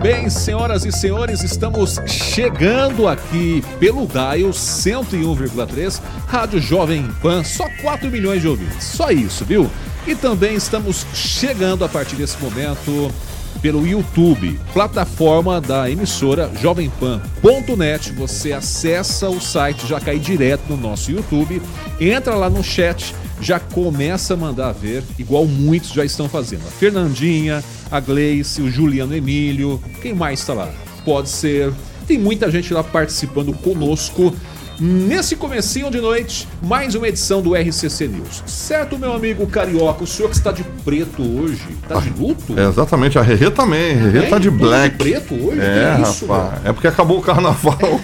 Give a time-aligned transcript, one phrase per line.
[0.00, 8.10] Bem, senhoras e senhores, estamos chegando aqui pelo Dial 101,3, Rádio Jovem Pan, só 4
[8.10, 9.70] milhões de ouvintes, só isso, viu?
[10.06, 13.12] E também estamos chegando a partir desse momento
[13.60, 18.12] pelo YouTube, plataforma da emissora jovempan.net.
[18.12, 21.60] Você acessa o site, já cai direto no nosso YouTube,
[22.00, 26.66] entra lá no chat já começa a mandar ver, igual muitos já estão fazendo.
[26.66, 30.72] A Fernandinha, a Gleice, o Juliano Emílio, quem mais está lá?
[31.04, 31.72] Pode ser.
[32.06, 34.34] Tem muita gente lá participando conosco
[34.82, 38.42] Nesse comecinho de noite, mais uma edição do RCC News.
[38.46, 42.58] Certo, meu amigo carioca, o senhor que está de preto hoje, está de luto?
[42.58, 44.96] É, exatamente, a Rerê também, a Rerê tá de black.
[44.96, 45.60] De preto hoje?
[45.60, 48.00] É, é isso, rapaz, é porque acabou o carnaval.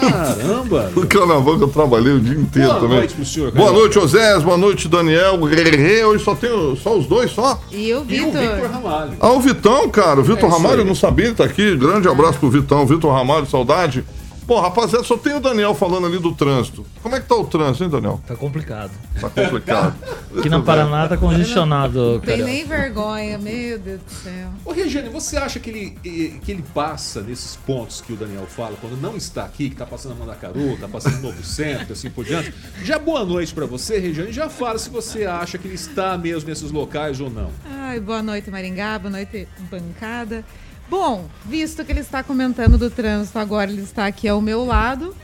[0.00, 0.92] Caramba!
[0.94, 2.88] o carnaval que eu trabalhei o dia inteiro boa também.
[2.88, 3.70] Boa noite pro senhor, carioca.
[3.70, 7.58] Boa noite, Osés, boa noite, Daniel, Rerê, hoje só tem só os dois, só?
[7.72, 8.42] E o Vitor.
[8.42, 9.12] E o Victor Ramalho.
[9.18, 12.06] Ah, o Vitão, cara, o Vitor é Ramalho, eu não sabia, ele tá aqui, grande
[12.06, 14.04] abraço pro Vitão, Vitor Ramalho, saudade.
[14.48, 16.86] Bom, rapaziada, só tem o Daniel falando ali do trânsito.
[17.02, 18.18] Como é que tá o trânsito, hein, Daniel?
[18.26, 18.92] Tá complicado.
[19.20, 19.94] Tá complicado.
[20.38, 22.14] Aqui na Paraná tá congestionado.
[22.14, 24.48] Não tem nem vergonha, meu Deus do céu.
[24.64, 28.74] Ô, Regiane, você acha que ele, que ele passa nesses pontos que o Daniel fala,
[28.80, 32.08] quando não está aqui, que tá passando a Mandacaru, tá passando no Novo Centro, assim
[32.08, 32.54] por diante?
[32.82, 34.32] Já boa noite para você, Regiane.
[34.32, 37.50] Já fala se você acha que ele está mesmo nesses locais ou não.
[37.66, 38.98] Ai, boa noite, Maringá.
[38.98, 40.42] Boa noite, bancada.
[40.88, 45.14] Bom, visto que ele está comentando do trânsito agora, ele está aqui ao meu lado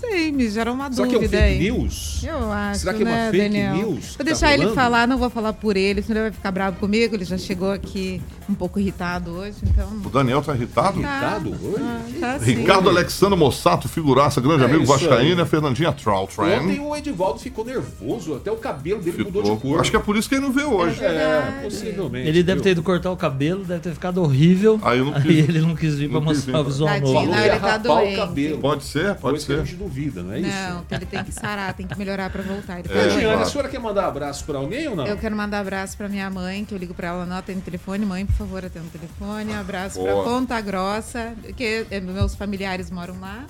[0.00, 1.28] sei, me gera uma Será dúvida.
[1.28, 2.24] Será que é um fake news?
[2.24, 2.80] Eu acho.
[2.80, 3.74] Será que é uma né, fake Daniel?
[3.74, 4.16] news?
[4.16, 6.78] Vou deixar tá ele falar, não vou falar por ele, senão ele vai ficar bravo
[6.78, 7.14] comigo.
[7.14, 9.88] Ele já chegou aqui um pouco irritado hoje, então.
[10.04, 11.00] O Daniel tá irritado?
[11.00, 11.40] Tá.
[11.40, 11.84] Irritado hoje?
[12.22, 16.44] Ah, tá Ricardo Alexandre Mossato, figuraça, grande é amigo Vascaína, a Fernandinha Troutran.
[16.44, 19.32] Ontem o Edivaldo ficou nervoso, até o cabelo dele ficou.
[19.32, 19.80] mudou de cor.
[19.80, 21.02] Acho que é por isso que ele não veio hoje.
[21.02, 22.28] É, é possivelmente.
[22.28, 24.78] Ele deve ter ido cortar o cabelo, deve ter ficado horrível.
[24.82, 27.34] Aí, não quis, aí ele não quis vir pra mostrar o visual novo.
[27.34, 28.58] Ele tá doente.
[28.60, 29.64] Pode ser, pode ser.
[29.86, 30.48] A gente duvida, não é isso?
[30.48, 32.80] Não, ele tem que sarar, tem que melhorar para voltar.
[32.80, 35.06] Ele é, a senhora quer mandar abraço para alguém ou não?
[35.06, 38.04] Eu quero mandar abraço para minha mãe, que eu ligo para ela, não atende telefone.
[38.04, 39.54] Mãe, por favor, atenda o telefone.
[39.54, 43.46] Abraço para Ponta Grossa, que é, meus familiares moram lá.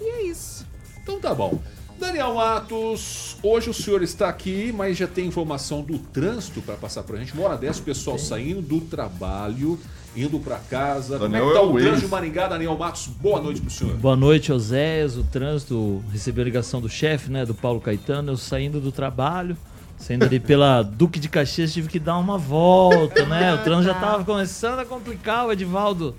[0.00, 0.66] E é isso.
[1.02, 1.60] Então tá bom.
[1.98, 7.04] Daniel Matos, hoje o senhor está aqui, mas já tem informação do trânsito para passar
[7.04, 7.32] para a gente.
[7.32, 9.78] Uma hora dessa, o pessoal saindo do trabalho
[10.16, 11.18] indo para casa.
[11.18, 13.06] Daniel Como é que tá é o, o trânsito de Maringá, Daniel Matos?
[13.06, 13.96] Boa noite pro senhor.
[13.96, 15.16] Boa noite, Oséias.
[15.16, 18.32] O trânsito recebeu a ligação do chefe, né, do Paulo Caetano.
[18.32, 19.56] Eu saindo do trabalho,
[19.98, 23.54] saindo ali pela Duque de Caxias, tive que dar uma volta, né?
[23.54, 26.14] O trânsito já tava começando a complicar, o Edivaldo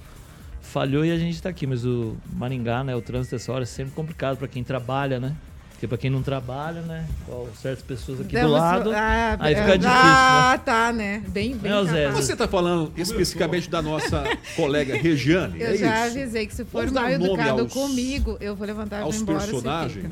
[0.61, 1.65] falhou e a gente está aqui.
[1.65, 5.35] Mas o Maringá, né, o trânsito essa hora é sempre complicado para quem trabalha, né?
[5.75, 7.05] Porque para quem não trabalha, né?
[7.27, 9.99] Igual certas pessoas aqui Demos, do lado, ah, aí fica difícil.
[10.01, 10.61] Ah, né?
[10.63, 11.23] tá, né?
[11.27, 11.69] Bem, bem.
[11.69, 14.23] É, Você está falando especificamente da nossa
[14.55, 15.59] colega Regiane?
[15.59, 16.17] Eu é já isso?
[16.17, 19.39] avisei que se for mal educado aos, comigo, eu vou levantar vou embora.
[19.39, 20.05] personagens?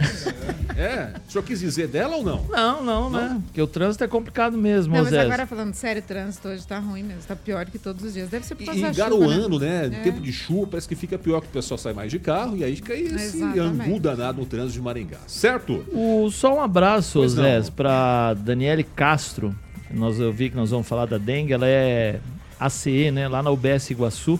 [0.75, 1.13] é?
[1.29, 2.43] O senhor quis dizer dela ou não?
[2.49, 3.21] Não, não, né?
[3.21, 3.29] não?
[3.35, 3.41] né?
[3.45, 6.77] Porque o trânsito é complicado mesmo, Não, mas agora falando sério, o trânsito hoje está
[6.77, 7.21] ruim mesmo.
[7.21, 8.27] Está pior que todos os dias.
[8.27, 9.87] Deve ser por causa e, da e garoando, né?
[9.87, 9.99] né?
[9.99, 10.03] É.
[10.03, 12.65] Tempo de chuva, parece que fica pior que o pessoal sai mais de carro e
[12.65, 15.19] aí fica esse angu danado no trânsito de Maringá.
[15.25, 15.52] Certo?
[15.91, 19.55] O só um abraço, Zé, para Daniele Castro.
[19.91, 21.53] Nós, eu vi que nós vamos falar da dengue.
[21.53, 22.19] Ela é
[22.59, 23.27] ACE, né?
[23.27, 24.39] Lá na UBS Iguaçu.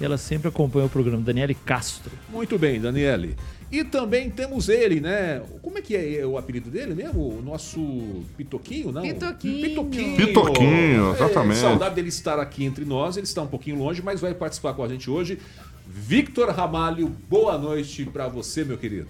[0.00, 1.22] E ela sempre acompanha o programa.
[1.22, 2.10] Daniele Castro.
[2.30, 3.36] Muito bem, Daniele.
[3.70, 5.40] E também temos ele, né?
[5.62, 7.38] Como é que é o apelido dele mesmo?
[7.38, 9.02] O nosso Pitoquinho, não?
[9.02, 9.68] Pitoquinho.
[9.68, 11.58] Pitoquinho, Pitoquinho exatamente.
[11.58, 13.16] É, saudade dele estar aqui entre nós.
[13.16, 15.38] Ele está um pouquinho longe, mas vai participar com a gente hoje.
[15.86, 19.08] Victor Ramalho, boa noite para você, meu querido.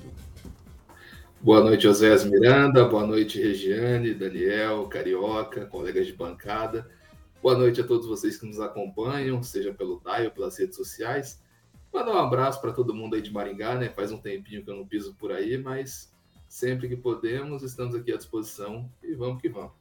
[1.41, 2.85] Boa noite, Oséias Miranda.
[2.85, 6.89] Boa noite, Regiane, Daniel, Carioca, colegas de bancada.
[7.43, 11.43] Boa noite a todos vocês que nos acompanham, seja pelo DAI ou pelas redes sociais.
[11.93, 13.89] Mandar um abraço para todo mundo aí de Maringá, né?
[13.89, 16.11] Faz um tempinho que eu não piso por aí, mas
[16.51, 19.80] Sempre que podemos, estamos aqui à disposição e vamos que vamos.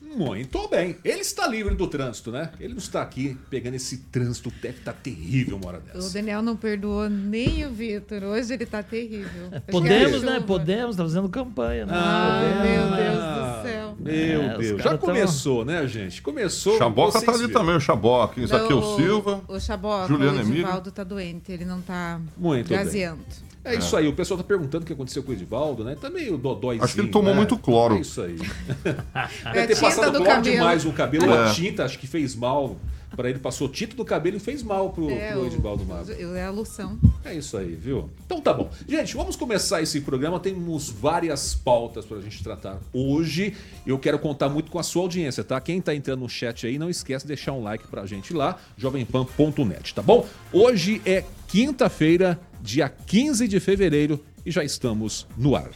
[0.00, 0.96] Muito bem.
[1.04, 2.50] Ele está livre do trânsito, né?
[2.58, 6.08] Ele não está aqui pegando esse trânsito estar tá terrível uma hora dessa.
[6.08, 8.24] O Daniel não perdoou nem o Vitor.
[8.24, 9.48] Hoje ele está terrível.
[9.52, 10.40] É, podemos, né?
[10.40, 11.92] Podemos, tá fazendo campanha, né?
[11.94, 13.96] Ah, meu Deus do céu.
[14.00, 14.82] Meu é, Deus.
[14.82, 15.74] Já começou, tão...
[15.74, 16.20] né, gente?
[16.22, 16.76] Começou.
[16.78, 17.60] Chaboca tá ali viram.
[17.60, 18.40] também, o Chaboca.
[18.40, 19.42] Isso aqui é o Silva.
[19.46, 21.52] O Chaboca, o Edivaldo tá doente.
[21.52, 23.18] Ele não tá Muito gazeando.
[23.18, 23.50] Bem.
[23.64, 25.94] É isso aí, o pessoal tá perguntando o que aconteceu com o Edivaldo, né?
[26.00, 26.82] Também o Dodóizinho.
[26.84, 27.36] Acho que ele tomou né?
[27.36, 27.96] muito cloro.
[27.96, 28.36] É isso aí.
[29.52, 30.42] Deve ter passado cloro cabelo.
[30.42, 31.50] demais o cabelo, é.
[31.50, 32.76] a tinta, acho que fez mal.
[33.14, 36.12] Para ele passou tinta do cabelo e fez mal pro, é, pro Edivaldo Mago.
[36.12, 36.98] É a loção.
[37.24, 38.08] É isso aí, viu?
[38.24, 38.70] Então tá bom.
[38.88, 40.38] Gente, vamos começar esse programa.
[40.38, 43.54] Temos várias pautas pra gente tratar hoje.
[43.84, 45.60] Eu quero contar muito com a sua audiência, tá?
[45.60, 48.56] Quem tá entrando no chat aí, não esquece de deixar um like pra gente lá,
[48.76, 50.24] jovempan.net, tá bom?
[50.52, 55.70] Hoje é quinta-feira, dia 15 de fevereiro e já estamos no ar.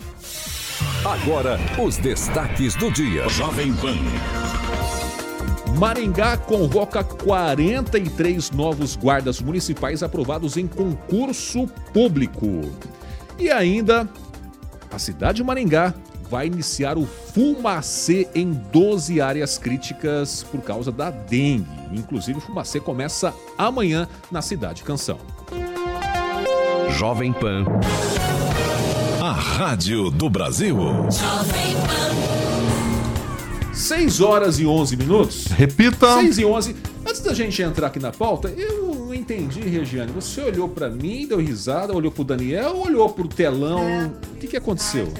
[1.04, 3.28] Agora, os destaques do dia.
[3.28, 3.96] Jovem Pan.
[5.78, 12.60] Maringá convoca 43 novos guardas municipais aprovados em concurso público.
[13.36, 14.08] E ainda,
[14.92, 15.92] a cidade de Maringá
[16.30, 21.66] vai iniciar o Fumacê em 12 áreas críticas por causa da dengue.
[21.92, 25.18] Inclusive, o Fumacê começa amanhã na cidade Canção.
[26.98, 27.64] Jovem Pan.
[29.20, 30.76] A Rádio do Brasil.
[31.10, 32.14] Jovem Pan.
[33.72, 35.46] 6 horas e 11 minutos.
[35.46, 36.20] Repita.
[36.20, 36.76] 6 e 11.
[37.04, 40.12] Antes da gente entrar aqui na pauta, eu não entendi, Regiane.
[40.12, 44.14] Você olhou para mim, deu risada, olhou pro Daniel, olhou pro telão.
[44.32, 45.12] O que, que aconteceu?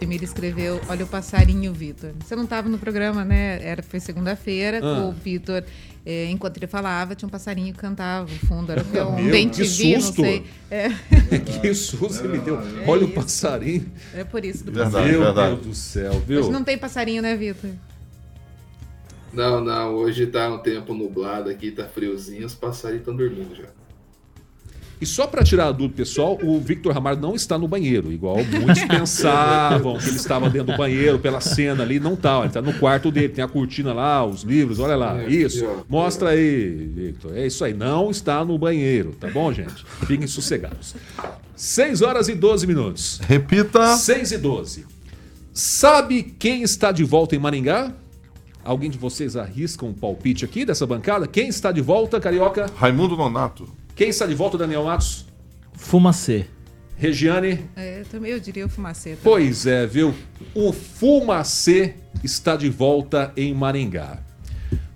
[0.00, 2.12] Emília escreveu: Olha o passarinho, Vitor.
[2.24, 3.60] Você não estava no programa, né?
[3.62, 4.80] Era, foi segunda-feira.
[4.82, 5.06] Ah.
[5.06, 5.64] O Vitor
[6.04, 8.72] é, enquanto ele falava, tinha um passarinho que cantava no fundo.
[8.72, 10.22] Era um Meu, bem que TV, susto.
[10.22, 10.46] não sei.
[10.70, 10.88] É.
[11.60, 12.56] que susto ele deu.
[12.58, 13.10] É Olha isso.
[13.10, 13.92] o passarinho.
[14.14, 15.18] É por isso do verdade, passarinho.
[15.18, 15.54] Meu verdade.
[15.56, 16.40] Deus do céu, viu?
[16.40, 17.70] Hoje não tem passarinho, né, Vitor?
[19.32, 19.94] Não, não.
[19.94, 23.68] Hoje tá um tempo nublado aqui, tá friozinho, os passarinhos estão dormindo já.
[25.00, 28.36] E só para tirar a dúvida pessoal, o Victor Ramalho não está no banheiro, igual
[28.36, 32.38] muitos pensavam que ele estava dentro do banheiro pela cena ali, não está.
[32.38, 35.22] Ele está no quarto dele, tem a cortina lá, os livros, olha lá.
[35.22, 37.34] É, isso, mostra aí, Victor.
[37.34, 39.86] É isso aí, não está no banheiro, tá bom, gente?
[40.06, 40.94] Fiquem sossegados.
[41.56, 43.20] 6 horas e 12 minutos.
[43.26, 43.96] Repita.
[43.96, 44.86] 6 e 12.
[45.52, 47.92] Sabe quem está de volta em Maringá?
[48.62, 51.26] Alguém de vocês arrisca um palpite aqui dessa bancada?
[51.26, 52.66] Quem está de volta, Carioca?
[52.76, 53.79] Raimundo Nonato.
[54.00, 55.26] Quem está de volta, Daniel Matos?
[55.74, 56.46] Fumacê.
[56.96, 57.66] Regiane?
[57.76, 59.10] É, também eu diria o Fumacê.
[59.10, 59.22] Também.
[59.22, 60.14] Pois é, viu?
[60.54, 64.20] O Fumacê está de volta em Maringá.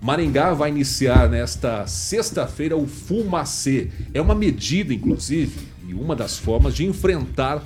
[0.01, 3.91] Maringá vai iniciar nesta sexta-feira o Fumacê.
[4.11, 7.63] É uma medida, inclusive, e uma das formas de enfrentar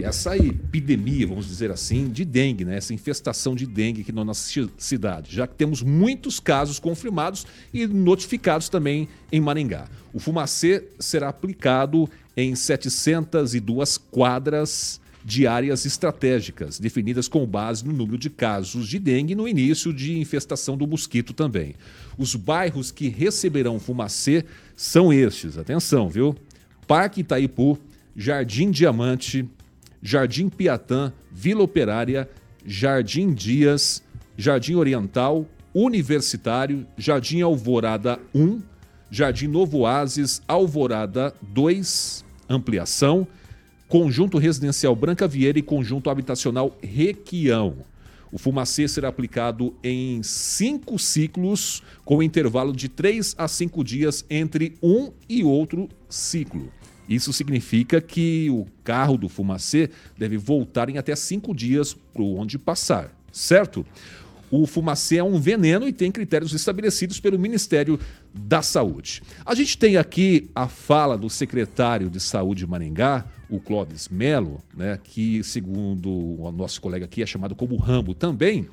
[0.00, 2.76] essa epidemia, vamos dizer assim, de dengue, né?
[2.76, 7.86] essa infestação de dengue aqui na nossa cidade, já que temos muitos casos confirmados e
[7.86, 9.88] notificados também em Maringá.
[10.12, 18.16] O fumacê será aplicado em 702 quadras de áreas estratégicas, definidas com base no número
[18.16, 21.74] de casos de dengue no início de infestação do mosquito também.
[22.16, 24.44] Os bairros que receberão fumacê
[24.76, 26.34] são estes, atenção, viu?
[26.86, 27.78] Parque Itaipu,
[28.16, 29.46] Jardim Diamante,
[30.02, 32.28] Jardim Piatã, Vila Operária,
[32.64, 34.02] Jardim Dias,
[34.36, 38.60] Jardim Oriental, Universitário, Jardim Alvorada 1,
[39.10, 43.26] Jardim Novo Oasis, Alvorada 2, ampliação,
[43.88, 47.78] Conjunto Residencial Branca Vieira e Conjunto Habitacional Requião.
[48.30, 54.76] O fumacê será aplicado em cinco ciclos, com intervalo de três a cinco dias entre
[54.82, 56.70] um e outro ciclo.
[57.08, 62.58] Isso significa que o carro do fumacê deve voltar em até cinco dias para onde
[62.58, 63.86] passar, certo?
[64.50, 67.98] O fumacê é um veneno e tem critérios estabelecidos pelo Ministério
[68.32, 69.22] da Saúde.
[69.44, 74.62] A gente tem aqui a fala do secretário de Saúde de Maringá, o Clóvis Melo,
[74.74, 78.68] né, que, segundo o nosso colega aqui, é chamado como Rambo também,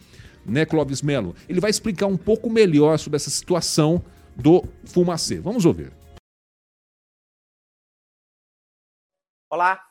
[0.46, 1.36] né, Clóvis Melo?
[1.48, 4.01] Ele vai explicar um pouco melhor sobre essa situação
[4.36, 5.39] do fumacê.
[5.39, 5.92] Vamos ouvir.
[9.55, 9.81] Olá,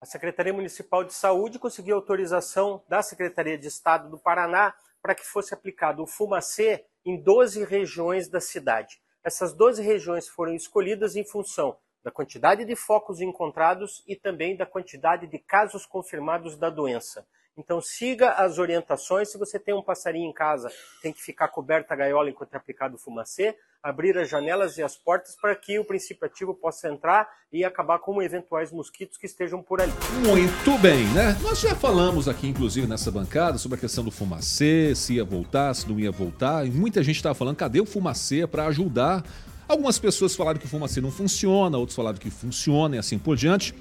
[0.00, 5.26] a Secretaria Municipal de Saúde conseguiu autorização da Secretaria de Estado do Paraná para que
[5.26, 9.02] fosse aplicado o fumacê em 12 regiões da cidade.
[9.24, 14.66] Essas 12 regiões foram escolhidas em função da quantidade de focos encontrados e também da
[14.66, 17.26] quantidade de casos confirmados da doença.
[17.56, 19.32] Então siga as orientações.
[19.32, 20.70] Se você tem um passarinho em casa,
[21.02, 24.82] tem que ficar coberta a gaiola enquanto é aplicado o fumacê, abrir as janelas e
[24.82, 29.26] as portas para que o princípio ativo possa entrar e acabar com eventuais mosquitos que
[29.26, 29.92] estejam por ali.
[30.24, 31.36] Muito bem, né?
[31.42, 35.74] Nós já falamos aqui, inclusive, nessa bancada, sobre a questão do fumacê, se ia voltar,
[35.74, 36.64] se não ia voltar.
[36.64, 39.24] E muita gente estava falando, cadê o fumacê para ajudar?
[39.66, 43.36] Algumas pessoas falaram que o fumacê não funciona, outros falaram que funciona e assim por
[43.36, 43.74] diante.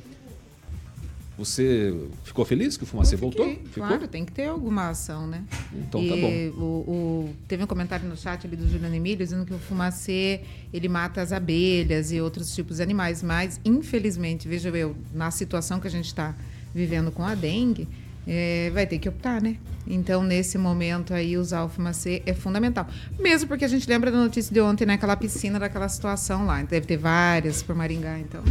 [1.42, 1.92] Você
[2.24, 3.50] ficou feliz que o Fumacê voltou?
[3.50, 3.88] Ficou?
[3.88, 5.44] Claro, tem que ter alguma ação, né?
[5.74, 6.22] Então tá e
[6.52, 6.64] tá bom.
[6.64, 10.42] O, o, teve um comentário no chat ali do Juliano Emílio dizendo que o fumacê
[10.72, 15.80] ele mata as abelhas e outros tipos de animais, mas infelizmente, veja eu, na situação
[15.80, 16.36] que a gente está
[16.76, 17.88] vivendo com a dengue,
[18.28, 19.58] é, vai ter que optar, né?
[19.88, 22.88] Então, nesse momento aí, usar o fumacê é fundamental.
[23.20, 25.20] Mesmo porque a gente lembra da notícia de ontem, naquela né?
[25.20, 26.62] piscina, daquela situação lá.
[26.62, 28.44] Deve ter várias por Maringá, então.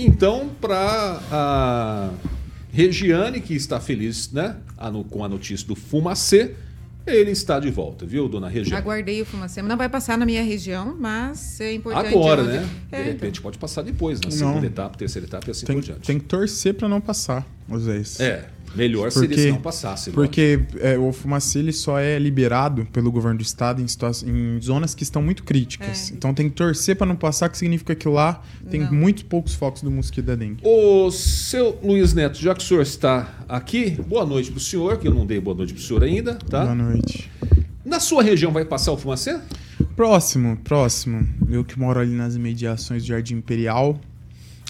[0.00, 2.10] Então, para a
[2.72, 4.56] Regiane, que está feliz né,
[5.10, 6.54] com a notícia do Fumacê,
[7.04, 8.80] ele está de volta, viu, dona Regiane?
[8.80, 9.60] Aguardei o Fumacê.
[9.60, 12.14] Não vai passar na minha região, mas é importante.
[12.14, 12.68] Agora, né?
[12.92, 13.42] É, de repente então.
[13.42, 14.64] pode passar depois, na segunda não.
[14.64, 16.06] etapa, terceira etapa e assim tem, por diante.
[16.06, 18.20] Tem que torcer para não passar, às vezes.
[18.20, 18.48] É.
[18.74, 20.10] Melhor porque, seria se não passasse.
[20.10, 23.86] Porque é, o fumacê só é liberado pelo governo do estado em,
[24.28, 26.10] em zonas que estão muito críticas.
[26.10, 26.14] É.
[26.14, 28.92] Então tem que torcer para não passar, que significa que lá tem não.
[28.92, 30.62] muito poucos focos do mosquito da dengue.
[30.64, 34.98] O seu Luiz Neto, já que o senhor está aqui, boa noite para o senhor,
[34.98, 36.64] que eu não dei boa noite para o senhor ainda, tá?
[36.64, 37.30] Boa noite.
[37.84, 39.38] Na sua região vai passar o fumacê?
[39.96, 41.26] Próximo, próximo.
[41.50, 43.98] Eu que moro ali nas imediações do Jardim Imperial,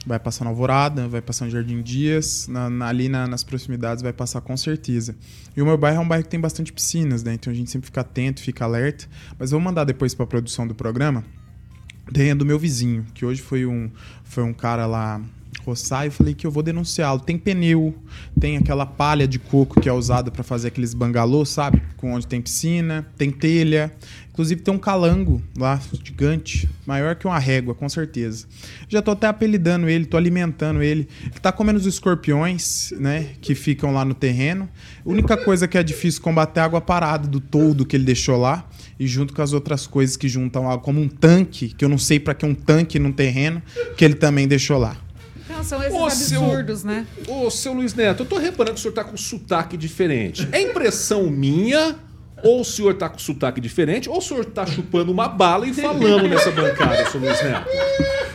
[0.09, 4.03] vai passar na Alvorada, vai passar no Jardim Dias, na, na, ali na, nas proximidades
[4.03, 5.15] vai passar com certeza.
[5.57, 7.35] E o meu bairro é um bairro que tem bastante piscinas, né?
[7.35, 9.07] Então a gente sempre fica atento, fica alerta.
[9.39, 11.23] Mas vou mandar depois para a produção do programa.
[12.13, 13.91] Tem a do meu vizinho, que hoje foi um,
[14.25, 15.21] foi um cara lá
[15.61, 17.21] roçar e falei que eu vou denunciá-lo.
[17.21, 17.95] Tem pneu,
[18.39, 21.83] tem aquela palha de coco que é usada para fazer aqueles bangalôs, sabe?
[21.97, 23.93] Com onde tem piscina, tem telha.
[24.33, 28.47] Inclusive tem um calango lá, gigante, maior que uma régua, com certeza.
[28.89, 31.09] Já tô até apelidando ele, tô alimentando ele.
[31.23, 34.69] Ele tá comendo os escorpiões, né, que ficam lá no terreno.
[35.05, 38.05] A única coisa que é difícil combater é a água parada do toldo que ele
[38.05, 41.85] deixou lá e junto com as outras coisas que juntam água, como um tanque, que
[41.85, 43.63] eu não sei para que um tanque num terreno,
[43.97, 44.97] que ele também deixou lá.
[45.59, 47.07] Não, são esses Ô, absurdos, seu, né?
[47.27, 50.49] Ô, seu Luiz Neto, eu tô reparando que o senhor tá com sotaque diferente.
[50.53, 51.97] É impressão minha
[52.45, 55.75] ou o senhor tá com sotaque diferente, ou o senhor tá chupando uma bala e
[55.75, 57.67] falando nessa bancada, seu Luiz Neto.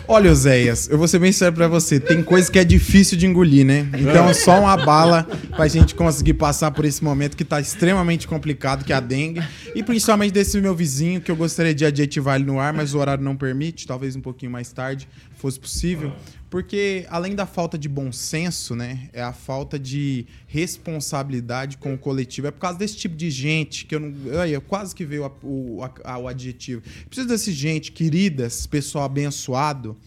[0.05, 1.97] Olha, Oséias, eu vou ser bem sério pra você.
[1.97, 3.87] Tem coisa que é difícil de engolir, né?
[3.97, 4.33] Então, é.
[4.33, 5.25] só uma bala
[5.55, 9.41] pra gente conseguir passar por esse momento que tá extremamente complicado, que é a dengue.
[9.73, 12.99] E principalmente desse meu vizinho, que eu gostaria de adjetivar ele no ar, mas o
[12.99, 16.11] horário não permite, talvez um pouquinho mais tarde fosse possível.
[16.53, 21.97] Porque além da falta de bom senso, né, é a falta de responsabilidade com o
[21.97, 22.45] coletivo.
[22.45, 25.31] É por causa desse tipo de gente que eu não, eu quase que veio a,
[25.41, 26.83] o, a, o adjetivo.
[27.09, 29.97] Precisa desse gente queridas, pessoal abençoado,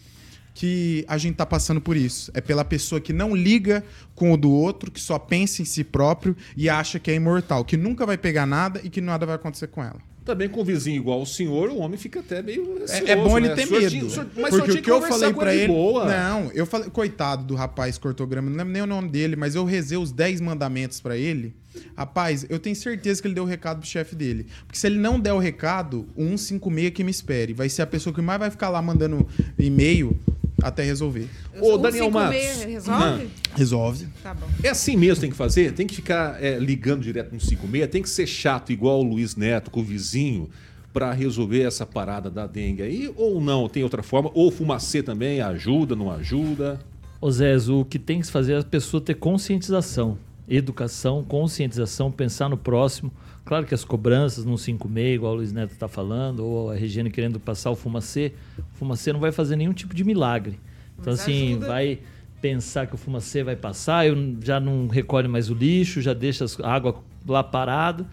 [0.53, 2.31] que a gente tá passando por isso.
[2.33, 3.83] É pela pessoa que não liga
[4.15, 7.65] com o do outro, que só pensa em si próprio e acha que é imortal,
[7.65, 9.99] que nunca vai pegar nada e que nada vai acontecer com ela.
[10.27, 12.83] Também com um vizinho igual o senhor, o homem fica até meio.
[12.83, 13.55] Ansioso, é, é, bom ele né?
[13.55, 13.89] ter medo.
[13.89, 15.67] Tinha, senhor, mas porque o que eu falei para ele.
[15.67, 16.05] Boa.
[16.05, 16.89] Não, eu falei.
[16.89, 20.41] Coitado do rapaz cortograma, não lembro nem o nome dele, mas eu rezei os 10
[20.41, 21.55] mandamentos para ele.
[21.95, 24.47] Rapaz, eu tenho certeza que ele deu o recado pro chefe dele.
[24.65, 27.53] Porque se ele não der o recado, o 156 que me espere.
[27.53, 29.25] Vai ser a pessoa que mais vai ficar lá mandando
[29.57, 30.19] e-mail
[30.61, 31.29] até resolver.
[31.59, 32.63] Ô, Daniel Matos.
[32.63, 33.29] Resolve?
[33.55, 34.07] Resolve.
[34.23, 34.47] Tá bom.
[34.63, 35.73] É assim mesmo tem que fazer?
[35.73, 37.91] Tem que ficar é, ligando direto no 56?
[37.91, 40.49] Tem que ser chato igual o Luiz Neto com o vizinho
[40.91, 43.13] para resolver essa parada da dengue aí?
[43.15, 43.69] Ou não?
[43.69, 44.31] Tem outra forma?
[44.33, 46.79] Ou fumacê também ajuda, não ajuda?
[47.21, 50.17] Ô Zé, o que tem que fazer é a pessoa ter conscientização.
[50.47, 53.11] Educação, conscientização, pensar no próximo.
[53.47, 57.09] Claro que as cobranças no 56, igual o Luiz Neto está falando, ou a Regina
[57.09, 60.59] querendo passar o fumacê, o fumacê não vai fazer nenhum tipo de milagre.
[60.99, 61.67] Então, Mas assim, ajuda.
[61.67, 61.99] vai
[62.41, 66.45] pensar que o fumacê vai passar, eu já não recolhe mais o lixo, já deixa
[66.61, 68.05] a água lá parado.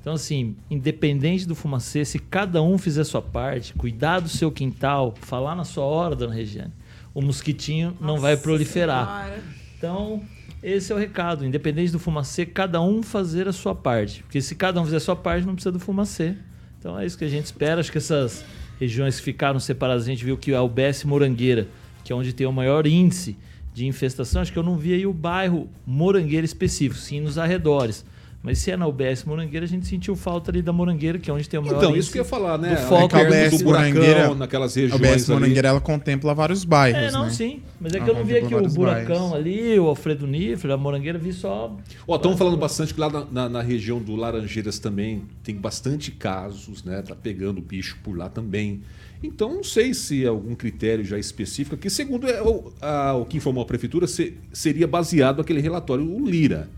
[0.00, 5.14] Então, assim, independente do fumacê, se cada um fizer sua parte, cuidar do seu quintal,
[5.20, 6.72] falar na sua hora, dona Regiane,
[7.12, 9.24] o mosquitinho Nossa não vai proliferar.
[9.24, 9.42] Senhora.
[9.76, 10.22] Então,
[10.62, 11.44] esse é o recado.
[11.44, 14.22] Independente do fumacê, cada um fazer a sua parte.
[14.22, 16.34] Porque se cada um fizer a sua parte, não precisa do fumacê.
[16.78, 17.80] Então é isso que a gente espera.
[17.80, 18.44] Acho que essas
[18.78, 21.68] regiões que ficaram separadas, a gente viu que a UBS Morangueira,
[22.04, 23.36] que é onde tem o maior índice
[23.74, 28.04] de infestação, acho que eu não vi aí o bairro Morangueira específico, sim nos arredores.
[28.46, 31.34] Mas se é na UBS Morangueira, a gente sentiu falta ali da Morangueira, que é
[31.34, 32.76] onde tem o maior Então, isso que eu ia falar, né?
[32.76, 35.40] do foco A É que a UBS do buracão, Morangueira- naquelas A regiões UBS ali.
[35.40, 37.30] Morangueira ela contempla vários bairros, É, não, né?
[37.30, 37.60] sim.
[37.80, 39.32] Mas é que eu não vi aqui o Buracão bairros.
[39.34, 41.76] ali, o Alfredo Nifre, a Morangueira, vi só.
[42.06, 46.12] Ó, estamos falando bastante que lá na, na- na região do Laranjeiras também tem bastante
[46.12, 47.02] casos, né?
[47.02, 48.80] Tá pegando bicho por lá também.
[49.22, 53.24] Então não sei se é algum critério já específico, que segundo é o, a- o
[53.24, 56.68] que informou a prefeitura, se- seria baseado naquele relatório, o Lira,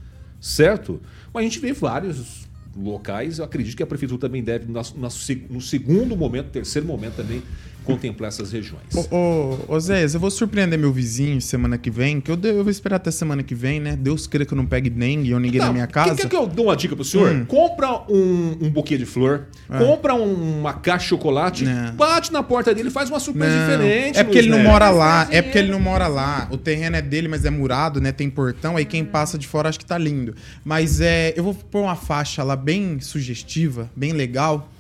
[0.41, 1.01] certo?
[1.33, 4.67] Mas a gente vê vários locais, eu acredito que a prefeitura também deve,
[5.11, 7.43] se- no segundo momento, terceiro momento também,
[7.89, 8.83] contemplar essas regiões.
[8.95, 12.63] Ô, ô, ô Zé, eu vou surpreender meu vizinho semana que vem, que eu, eu
[12.63, 13.97] vou esperar até semana que vem, né?
[13.97, 16.15] Deus queira que eu não pegue dengue ou ninguém na minha casa.
[16.15, 17.33] Quer que eu dou uma dica pro senhor?
[17.33, 17.45] Hum.
[17.47, 19.47] Compra um, um buquê de flor,
[19.79, 21.95] compra um- uma caixa de chocolate, Não.
[21.95, 24.19] bate na porta dele e faz uma surpresa Não, diferente.
[24.19, 26.47] é porque ele não mora lá, é porque ele não mora lá.
[26.51, 28.13] O terreno é dele, mas é murado, né?
[28.13, 30.35] Tem portão, aí quem passa de fora acha que tá lindo.
[30.63, 34.71] Mas é, eu vou pôr uma faixa lá bem sugestiva, bem legal,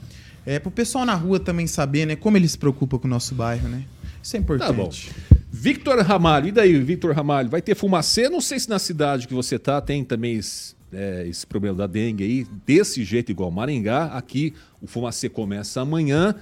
[0.54, 3.34] é pro pessoal na rua também saber, né, como ele se preocupa com o nosso
[3.34, 3.84] bairro, né?
[4.22, 4.54] Isso é Tá bom.
[4.56, 5.10] importante.
[5.50, 7.48] Victor Ramalho, e daí, Victor Ramalho?
[7.48, 8.28] Vai ter fumacê?
[8.28, 11.86] Não sei se na cidade que você tá tem também esse, é, esse problema da
[11.86, 14.06] dengue aí, desse jeito igual Maringá.
[14.06, 16.34] Aqui o fumacê começa amanhã.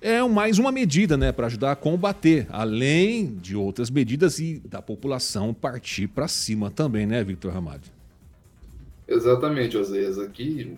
[0.00, 4.82] É mais uma medida, né, para ajudar a combater, além de outras medidas e da
[4.82, 7.80] população partir para cima também, né, Victor Ramalho?
[9.08, 10.18] Exatamente, Oséias.
[10.18, 10.76] Aqui,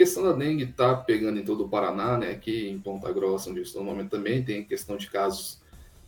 [0.00, 2.30] questão da dengue está pegando em todo o Paraná, né?
[2.30, 5.60] Aqui em Ponta Grossa, onde eu estou no momento também, tem questão de casos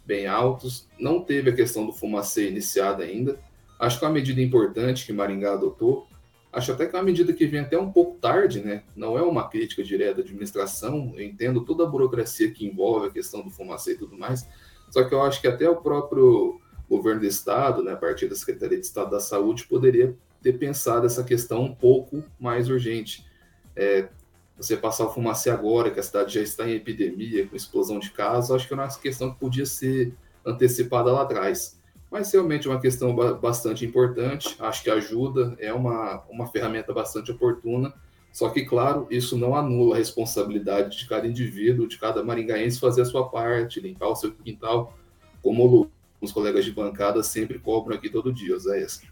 [0.07, 0.89] bem altos.
[0.99, 3.39] Não teve a questão do fumacê iniciada ainda.
[3.79, 6.07] Acho que é uma medida importante que Maringá adotou.
[6.51, 8.83] Acho até que é uma medida que vem até um pouco tarde, né?
[8.97, 11.13] Não é uma crítica direta à administração.
[11.15, 14.49] Eu entendo toda a burocracia que envolve a questão do fumacê e tudo mais.
[14.91, 16.59] Só que eu acho que até o próprio
[16.89, 21.05] governo do estado, né, a partir da Secretaria de Estado da Saúde, poderia ter pensado
[21.05, 23.31] essa questão um pouco mais urgente.
[23.77, 24.09] É,
[24.57, 28.11] você passar o fumacê agora, que a cidade já está em epidemia, com explosão de
[28.11, 30.13] casos, acho que era uma questão que podia ser
[30.45, 31.81] antecipada lá atrás.
[32.11, 36.93] Mas realmente é uma questão ba- bastante importante, acho que ajuda, é uma, uma ferramenta
[36.93, 37.93] bastante oportuna.
[38.33, 43.03] Só que, claro, isso não anula a responsabilidade de cada indivíduo, de cada maringaense fazer
[43.03, 44.97] a sua parte, limpar o seu quintal,
[45.43, 49.03] como os colegas de bancada sempre cobram aqui todo dia, Zéias.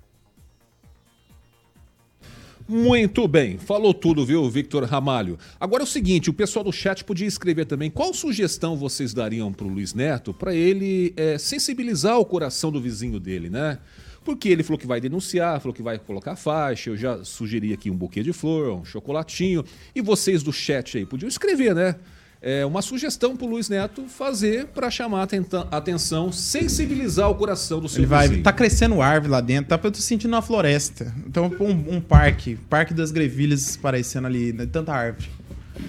[2.70, 5.36] Muito bem, falou tudo, viu, Victor Ramalho?
[5.58, 9.52] Agora é o seguinte, o pessoal do chat podia escrever também qual sugestão vocês dariam
[9.52, 13.80] pro Luiz Neto para ele é, sensibilizar o coração do vizinho dele, né?
[14.24, 17.90] Porque ele falou que vai denunciar, falou que vai colocar faixa, eu já sugeri aqui
[17.90, 21.96] um buquê de flor, um chocolatinho, e vocês do chat aí podiam escrever, né?
[22.42, 25.28] É uma sugestão pro Luiz Neto fazer para chamar
[25.70, 28.28] a atenção, sensibilizar o coração do seu Ele vai.
[28.28, 28.42] vizinho.
[28.42, 29.80] Tá crescendo árvore lá dentro, tá?
[29.82, 31.14] Eu tô sentindo uma floresta.
[31.26, 32.56] Então, um, um parque.
[32.70, 34.64] Parque das Grevilhas parecendo ali, né?
[34.64, 35.28] tanta árvore.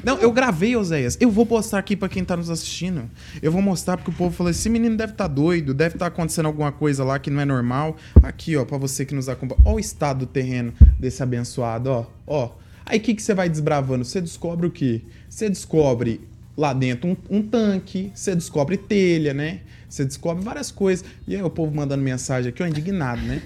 [0.03, 1.17] Não, eu gravei, Oséias.
[1.21, 3.09] Eu vou postar aqui pra quem tá nos assistindo.
[3.41, 6.45] Eu vou mostrar porque o povo falou: esse menino deve estar doido, deve estar acontecendo
[6.47, 7.95] alguma coisa lá que não é normal.
[8.23, 9.61] Aqui, ó, pra você que nos acompanha.
[9.65, 12.05] Ó, o estado do terreno desse abençoado, ó.
[12.27, 12.51] Ó.
[12.85, 14.03] Aí o que, que você vai desbravando?
[14.03, 15.01] Você descobre o quê?
[15.29, 16.21] Você descobre
[16.57, 19.59] lá dentro um, um tanque, você descobre telha, né?
[19.89, 21.03] Você descobre várias coisas.
[21.27, 23.41] E aí o povo mandando mensagem aqui, ó, indignado, né?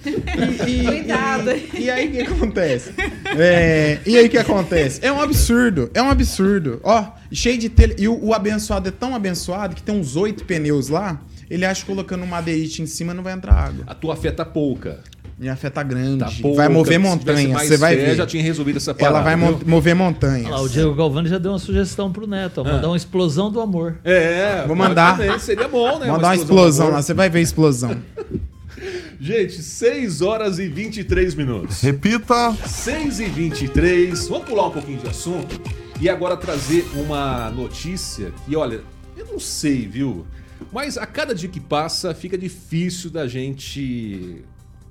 [0.67, 1.49] E, e- Cuidado.
[1.51, 2.91] E, e aí o que acontece?
[3.37, 4.99] É, e aí o que acontece?
[5.03, 6.79] É um absurdo, é um absurdo.
[6.83, 7.95] Ó, cheio de telha.
[7.97, 11.19] E o, o abençoado é tão abençoado que tem uns oito pneus lá.
[11.49, 13.83] Ele acha que colocando um madeirite em cima não vai entrar água.
[13.87, 14.99] A tua fé tá pouca.
[15.37, 16.19] Minha fé tá grande.
[16.19, 16.55] Tá pouca.
[16.57, 18.15] vai mover Se tivesse montanha, mais você vai fé, ver.
[18.15, 19.17] já tinha resolvido essa parada.
[19.17, 20.49] Ela vai mon- mover montanhas.
[20.49, 23.59] Lá, o Diego Galvani já deu uma sugestão pro Neto, ó, mandar uma explosão do
[23.59, 23.97] amor.
[24.05, 25.17] É, Vou mandar.
[25.17, 26.07] também, seria bom, né?
[26.07, 27.97] Mandar uma explosão lá, você vai ver a explosão.
[29.19, 31.81] Gente, 6 horas e 23 minutos.
[31.81, 32.53] Repita.
[32.65, 34.27] 6 e 23.
[34.27, 35.59] Vamos pular um pouquinho de assunto
[35.99, 38.81] e agora trazer uma notícia que, olha,
[39.17, 40.25] eu não sei, viu?
[40.71, 44.43] Mas a cada dia que passa fica difícil da gente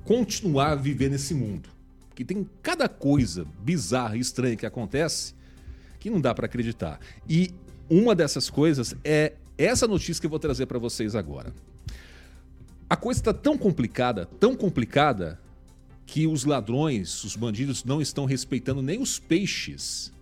[0.04, 1.68] continuar a viver nesse mundo.
[2.14, 5.34] Que tem cada coisa bizarra e estranha que acontece
[5.98, 7.00] que não dá pra acreditar.
[7.28, 7.50] E
[7.88, 11.52] uma dessas coisas é essa notícia que eu vou trazer pra vocês agora.
[12.88, 15.40] A coisa está tão complicada, tão complicada,
[16.06, 20.12] que os ladrões, os bandidos não estão respeitando nem os peixes.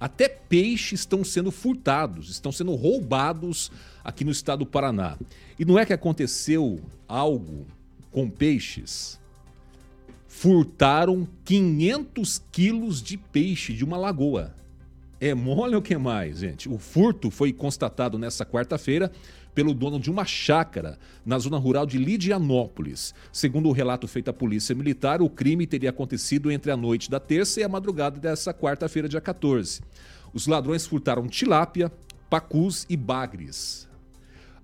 [0.00, 3.70] Até peixes estão sendo furtados, estão sendo roubados
[4.04, 5.16] aqui no estado do Paraná.
[5.58, 7.66] E não é que aconteceu algo
[8.10, 9.18] com peixes?
[10.40, 14.54] Furtaram 500 quilos de peixe de uma lagoa.
[15.20, 16.68] É mole ou que mais, gente?
[16.68, 19.10] O furto foi constatado nessa quarta-feira
[19.52, 20.96] pelo dono de uma chácara
[21.26, 23.12] na zona rural de Lidianópolis.
[23.32, 27.18] Segundo o relato feito à Polícia Militar, o crime teria acontecido entre a noite da
[27.18, 29.80] terça e a madrugada dessa quarta-feira, dia 14.
[30.32, 31.90] Os ladrões furtaram tilápia,
[32.30, 33.88] pacus e bagres.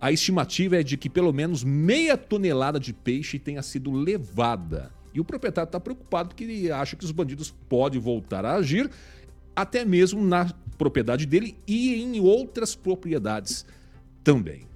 [0.01, 4.93] A estimativa é de que pelo menos meia tonelada de peixe tenha sido levada.
[5.15, 8.91] E o proprietário está preocupado porque ele acha que os bandidos podem voltar a agir
[9.55, 13.65] até mesmo na propriedade dele e em outras propriedades
[14.25, 14.67] também.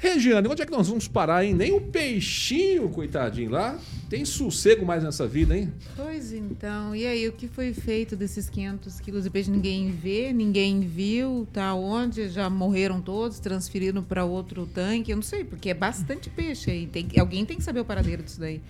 [0.00, 1.52] Regiane, onde é que nós vamos parar, hein?
[1.52, 3.76] Nem o peixinho, coitadinho lá,
[4.08, 5.72] tem sossego mais nessa vida, hein?
[5.96, 9.50] Pois então, e aí, o que foi feito desses 500 quilos de peixe?
[9.50, 12.28] Ninguém vê, ninguém viu, tá onde?
[12.28, 16.86] Já morreram todos, transferiram para outro tanque, eu não sei, porque é bastante peixe aí.
[16.86, 18.62] Tem, alguém tem que saber o paradeiro disso daí.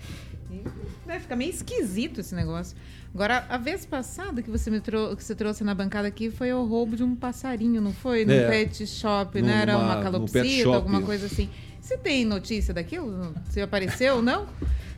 [0.51, 0.63] E,
[1.07, 2.75] né, fica meio esquisito esse negócio.
[3.13, 6.51] Agora, a vez passada que você me trou que você trouxe na bancada aqui foi
[6.53, 8.25] o roubo de um passarinho, não foi?
[8.25, 8.47] No É.
[8.47, 9.61] pet shop, Numa- né?
[9.61, 11.49] Era uma calopsita, alguma coisa assim.
[11.81, 13.33] Você tem notícia daquilo?
[13.47, 14.47] Você apareceu, não?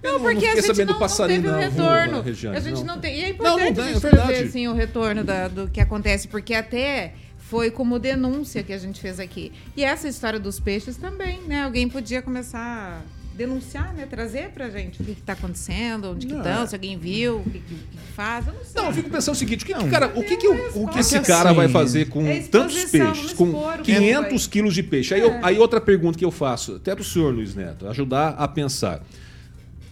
[0.03, 2.21] Eu Não, não porque a fiquei gente sabendo não, não teve o não, retorno.
[2.23, 2.95] Regiane, a gente não.
[2.95, 3.15] não, tem.
[3.15, 5.67] E é Não, importante não tem, a é gente trazer assim, o retorno da- do
[5.69, 9.51] que acontece, porque até foi como denúncia que a gente fez aqui.
[9.77, 11.63] E essa história dos peixes também, né?
[11.63, 14.05] Alguém podia começar a denunciar, né?
[14.05, 17.43] Trazer pra gente o que, que tá acontecendo, onde que estão, se alguém viu, o
[17.43, 18.81] que, que, que faz, eu não sei.
[18.81, 20.87] Não, eu fico pensando o seguinte, o que, que, cara, o que, que, o, o
[20.87, 24.51] que esse cara assim, vai fazer com é tantos peixes, com expor o 500 que
[24.51, 25.13] quilos de peixe?
[25.13, 28.47] Aí, eu- aí outra pergunta que eu faço, até pro senhor Luiz Neto, ajudar a
[28.47, 29.01] pensar.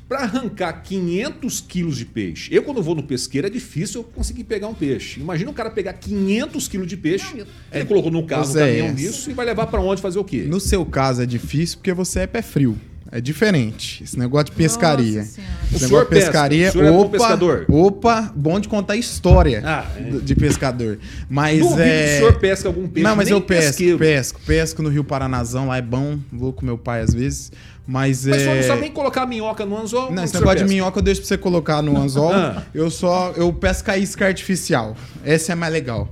[0.07, 4.43] Para arrancar 500 quilos de peixe, eu quando vou no pesqueiro é difícil eu conseguir
[4.43, 5.19] pegar um peixe.
[5.19, 8.51] Imagina um cara pegar 500 quilos de peixe, Não, eu- ele colocou no carro, no
[8.51, 8.91] Zé, caminhão é.
[8.93, 10.45] disso e vai levar para onde fazer o quê?
[10.47, 12.75] No seu caso é difícil porque você é pé frio.
[13.11, 14.03] É diferente.
[14.03, 15.21] Esse negócio de pescaria.
[15.21, 15.41] Nossa.
[15.41, 17.65] O Esse senhor negócio de pesca, pescaria, o senhor é bom opa, pescador.
[17.69, 20.01] opa, bom de contar história Ah, é.
[20.19, 20.99] de pescador.
[21.29, 22.13] Mas Duvido que é.
[22.15, 23.97] o senhor pesca algum peixe, Não, mas nem eu pesco, pesqueiro.
[23.97, 27.51] pesco, pesco no Rio Paranazão, lá é bom, vou com meu pai às vezes.
[27.87, 28.61] Mas, Mas o senhor é.
[28.61, 30.11] não sabe nem colocar minhoca no anzol?
[30.11, 30.73] Não, esse o senhor negócio de pesca?
[30.75, 32.31] minhoca eu deixo pra você colocar no anzol.
[32.31, 32.61] Ah.
[32.71, 33.33] Eu só.
[33.35, 34.95] Eu pesco a isca artificial.
[35.25, 36.07] Essa é mais legal.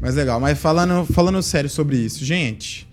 [0.00, 0.40] Mais legal.
[0.40, 2.89] Mas falando, falando sério sobre isso, gente.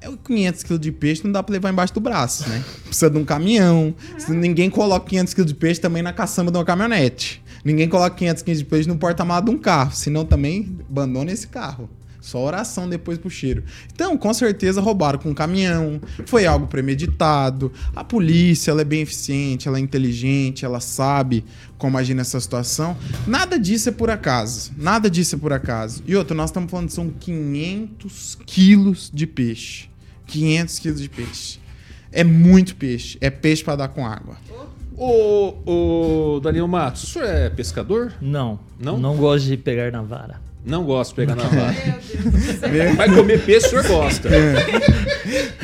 [0.00, 2.62] É o 500 kg de peixe não dá pra levar embaixo do braço, né?
[2.84, 3.94] Precisa de um caminhão.
[4.28, 7.42] Ninguém coloca 500 kg de peixe também na caçamba de uma caminhonete.
[7.64, 9.92] Ninguém coloca 500 kg de peixe no porta-malas de um carro.
[9.92, 11.88] Senão também abandona esse carro.
[12.22, 13.64] Só oração depois pro cheiro.
[13.92, 16.00] Então, com certeza roubaram com um caminhão.
[16.24, 17.72] Foi algo premeditado.
[17.96, 21.44] A polícia, ela é bem eficiente, ela é inteligente, ela sabe
[21.76, 22.96] como agir nessa situação.
[23.26, 24.70] Nada disso é por acaso.
[24.76, 26.00] Nada disso é por acaso.
[26.06, 29.88] E outra, nós estamos falando que são 500 quilos de peixe.
[30.28, 31.58] 500 quilos de peixe.
[32.12, 33.18] É muito peixe.
[33.20, 34.36] É peixe para dar com água.
[34.96, 35.54] Ô,
[36.36, 38.12] ô, Daniel Matos, o senhor é pescador?
[38.20, 38.96] Não, Não?
[38.96, 39.16] não.
[39.16, 40.40] gosto de pegar na vara.
[40.64, 41.74] Não gosto de pegar na vara.
[42.96, 44.28] Mas comer peixe o senhor gosta.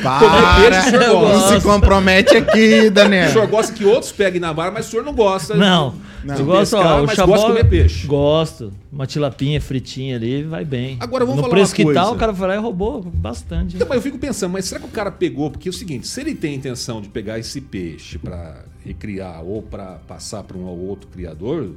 [0.03, 0.55] Para!
[0.69, 1.59] peixe, o senhor Não gosta.
[1.59, 3.29] se compromete aqui, O Daniel.
[3.31, 5.55] senhor gosta que outros peguem na vara, mas o senhor não gosta.
[5.55, 6.35] Não, Não.
[6.35, 8.07] eu gosto, Pescar, ó, o mas gosta de comer peixe.
[8.07, 8.73] Gosto.
[8.91, 10.97] Uma tilapinha fritinha ali, vai bem.
[10.99, 12.15] Agora, vamos no falar preço uma que tá, coisa.
[12.15, 13.75] o cara foi lá e roubou bastante.
[13.75, 15.49] Então, mas eu fico pensando, mas será que o cara pegou?
[15.49, 19.43] Porque é o seguinte, se ele tem a intenção de pegar esse peixe para recriar
[19.43, 21.69] ou para passar para um ou outro criador,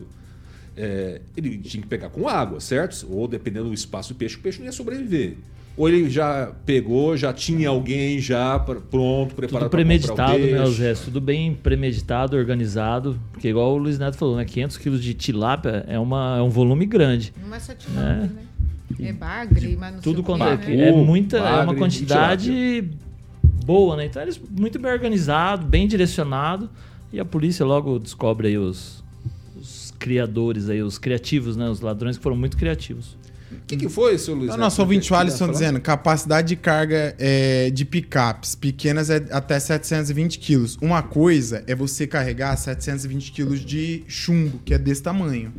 [0.76, 3.06] é, ele tinha que pegar com água, certo?
[3.10, 5.36] Ou dependendo do espaço do peixe, o peixe não ia sobreviver.
[5.76, 10.66] Ou ele já pegou, já tinha alguém já pra- pronto, preparado Tudo pra premeditado, né.
[10.66, 10.92] Zé?
[10.94, 13.18] Tudo bem premeditado, organizado.
[13.32, 14.44] Porque igual o Luiz Neto falou, né?
[14.44, 17.32] 500 quilos de tilápia é, uma, é um volume grande.
[17.46, 18.30] Não é só tilápia, né?
[19.00, 20.88] É bagre, mas não Tudo sei o quando quê, é, né?
[20.88, 22.84] é muita, é bagre uma e quantidade
[23.64, 24.04] boa, né?
[24.04, 26.68] Então eles muito bem organizado, bem direcionado
[27.10, 29.01] e a polícia logo descobre aí os
[30.02, 31.70] criadores aí, os criativos, né?
[31.70, 33.16] Os ladrões que foram muito criativos.
[33.52, 34.48] O que, que foi, seu Luiz?
[34.48, 34.60] O Neto?
[34.60, 40.76] nosso ouvinte Alisson dizendo capacidade de carga é, de picapes pequenas é até 720 quilos.
[40.80, 45.52] Uma coisa é você carregar 720 quilos de chumbo, que é desse tamanho.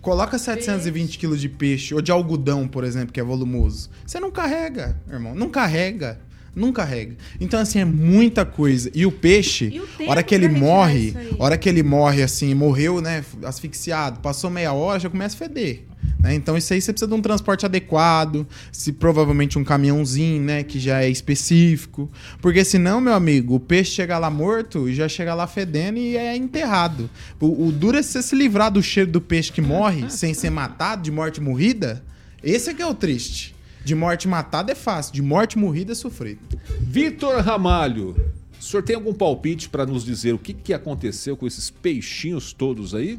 [0.00, 3.90] Coloca 720 quilos de peixe ou de algodão, por exemplo, que é volumoso.
[4.06, 5.34] Você não carrega, irmão.
[5.34, 6.20] Não carrega.
[6.58, 7.16] Não carrega.
[7.40, 8.90] Então, assim, é muita coisa.
[8.94, 13.24] E o peixe, E hora que ele morre, hora que ele morre, assim, morreu, né,
[13.44, 15.84] asfixiado, passou meia hora, já começa a feder.
[16.20, 16.34] né?
[16.34, 20.78] Então, isso aí você precisa de um transporte adequado, se provavelmente um caminhãozinho, né, que
[20.80, 22.10] já é específico.
[22.40, 26.16] Porque senão, meu amigo, o peixe chega lá morto e já chega lá fedendo e
[26.16, 27.08] é enterrado.
[27.40, 30.50] O, o duro é você se livrar do cheiro do peixe que morre sem ser
[30.50, 32.02] matado, de morte morrida.
[32.42, 33.54] Esse é que é o triste.
[33.84, 36.40] De morte matada é fácil, de morte morrida é sofrido.
[36.80, 38.14] Vitor Ramalho,
[38.58, 42.52] o senhor tem algum palpite para nos dizer o que, que aconteceu com esses peixinhos
[42.52, 43.18] todos aí?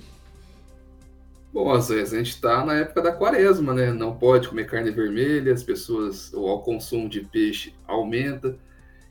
[1.51, 3.91] Bom, às vezes a gente está na época da quaresma, né?
[3.91, 8.55] Não pode comer carne vermelha, as pessoas, ou o consumo de peixe aumenta.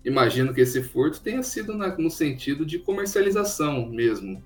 [0.05, 4.41] Imagino que esse furto tenha sido na, no sentido de comercialização mesmo.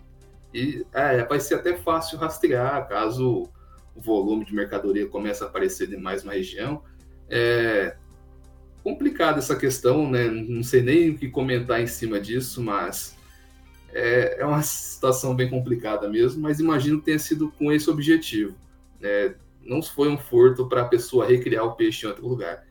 [0.54, 3.48] E é, vai ser até fácil rastrear caso
[3.94, 6.82] o volume de mercadoria comece a aparecer demais na região.
[7.34, 7.96] É
[8.82, 10.28] complicada essa questão, né?
[10.28, 13.16] Não sei nem o que comentar em cima disso, mas
[13.92, 18.54] é, é uma situação bem complicada mesmo, mas imagino que tenha sido com esse objetivo.
[19.00, 19.34] Né?
[19.64, 22.66] Não foi um furto para a pessoa recriar o peixe em outro lugar.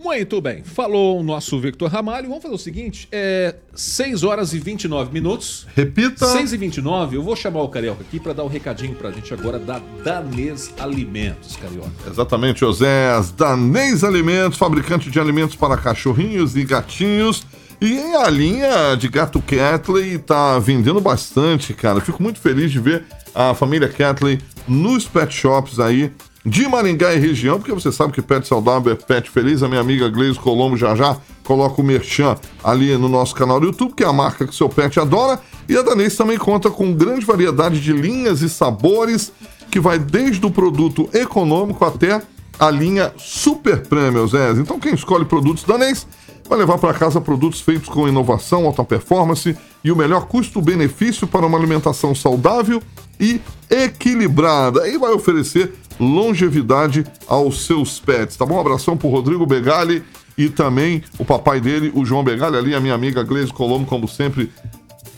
[0.00, 2.28] Muito bem, falou o nosso Victor Ramalho.
[2.28, 5.66] Vamos fazer o seguinte: é 6 horas e 29 minutos.
[5.74, 6.26] Repita.
[6.26, 9.12] 6 e 29 eu vou chamar o Carioca aqui para dar um recadinho para a
[9.12, 11.90] gente agora da Danês Alimentos, Carioca.
[12.08, 13.10] Exatamente, José.
[13.36, 17.44] Danês Alimentos, fabricante de alimentos para cachorrinhos e gatinhos.
[17.80, 22.00] E a linha de gato Catley tá vendendo bastante, cara.
[22.00, 26.12] Fico muito feliz de ver a família Catley nos pet shops aí
[26.48, 29.62] de Maringá e região, porque você sabe que pet saudável é pet feliz.
[29.62, 33.66] A minha amiga Gleise Colombo já já coloca o merchan ali no nosso canal do
[33.66, 35.38] YouTube, que é a marca que seu pet adora.
[35.68, 39.30] E a Danês também conta com grande variedade de linhas e sabores,
[39.70, 42.22] que vai desde o produto econômico até
[42.58, 44.52] a linha Super Premium, Zé.
[44.52, 46.06] Então quem escolhe produtos Danês
[46.48, 51.44] vai levar para casa produtos feitos com inovação, alta performance e o melhor custo-benefício para
[51.44, 52.82] uma alimentação saudável
[53.20, 53.38] e
[53.70, 54.88] equilibrada.
[54.88, 58.56] E vai oferecer longevidade aos seus pets, tá bom?
[58.56, 60.02] Um abração pro Rodrigo Begali
[60.36, 64.06] e também o papai dele, o João Begali, ali, a minha amiga Gleise Colombo, como
[64.06, 64.52] sempre,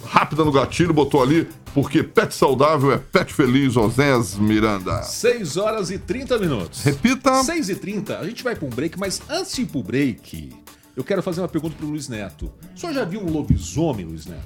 [0.04, 5.02] rápida no gatilho, botou ali, porque pet saudável é pet feliz, Osés Miranda.
[5.02, 6.82] 6 horas e 30 minutos.
[6.82, 7.44] Repita.
[7.44, 10.50] 6 e 30 a gente vai para um break, mas antes de ir pro break,
[10.96, 12.52] eu quero fazer uma pergunta pro Luiz Neto.
[12.74, 14.40] O senhor já viu um lobisomem, Luiz Neto?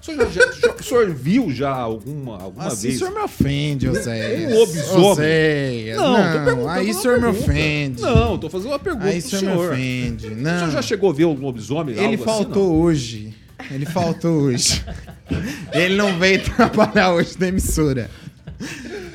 [0.00, 2.96] O senhor, já, já, o senhor viu já alguma, alguma assim vez?
[2.96, 4.48] o senhor me ofende, José.
[4.48, 5.10] Um lobisomem?
[5.10, 5.96] Oséias.
[5.98, 8.02] Não, tô Não, perguntando aí o senhor me ofende.
[8.02, 9.72] Não, tô fazendo uma pergunta Aí o pro senhor me senhor.
[9.72, 10.26] ofende.
[10.28, 10.58] O Não.
[10.58, 11.94] senhor já chegou a ver um lobisomem?
[11.96, 13.34] Ele algo faltou Assim, hoje.
[13.70, 14.82] Ele faltou hoje.
[15.72, 18.10] Ele não veio trabalhar hoje na emissora.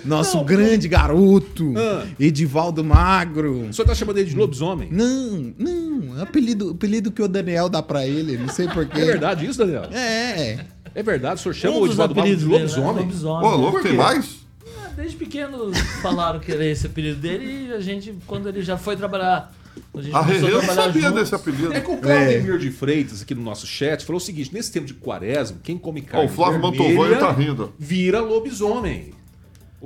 [0.05, 2.05] Nosso grande garoto, Ah.
[2.19, 3.61] Edivaldo Magro.
[3.63, 3.69] não?
[3.69, 4.87] O senhor tá chamando ele de lobisomem?
[4.91, 6.19] Não, não.
[6.19, 9.01] É apelido, apelido que o Daniel dá pra ele, não sei porquê.
[9.01, 9.83] É verdade isso, Daniel?
[9.91, 10.59] É.
[10.95, 12.57] É verdade, o senhor chama Um o dos Edivaldo Magro de dele, né?
[12.59, 13.03] lobisomem?
[13.05, 13.47] Lobisomem.
[13.49, 14.37] Ô, louco, Por tem mais?
[14.65, 18.77] Ah, Desde pequeno falaram que era esse apelido dele e a gente, quando ele já
[18.77, 19.53] foi trabalhar.
[19.93, 21.19] A gente A começou Rerê não trabalhar sabia juntos.
[21.19, 21.73] desse apelido.
[21.73, 24.85] É que o Claudemir de Freitas, aqui no nosso chat, falou o seguinte: nesse tempo
[24.87, 27.73] de quaresma, quem come carne o Flávio Mantovani tá rindo.
[27.77, 29.13] vira lobisomem.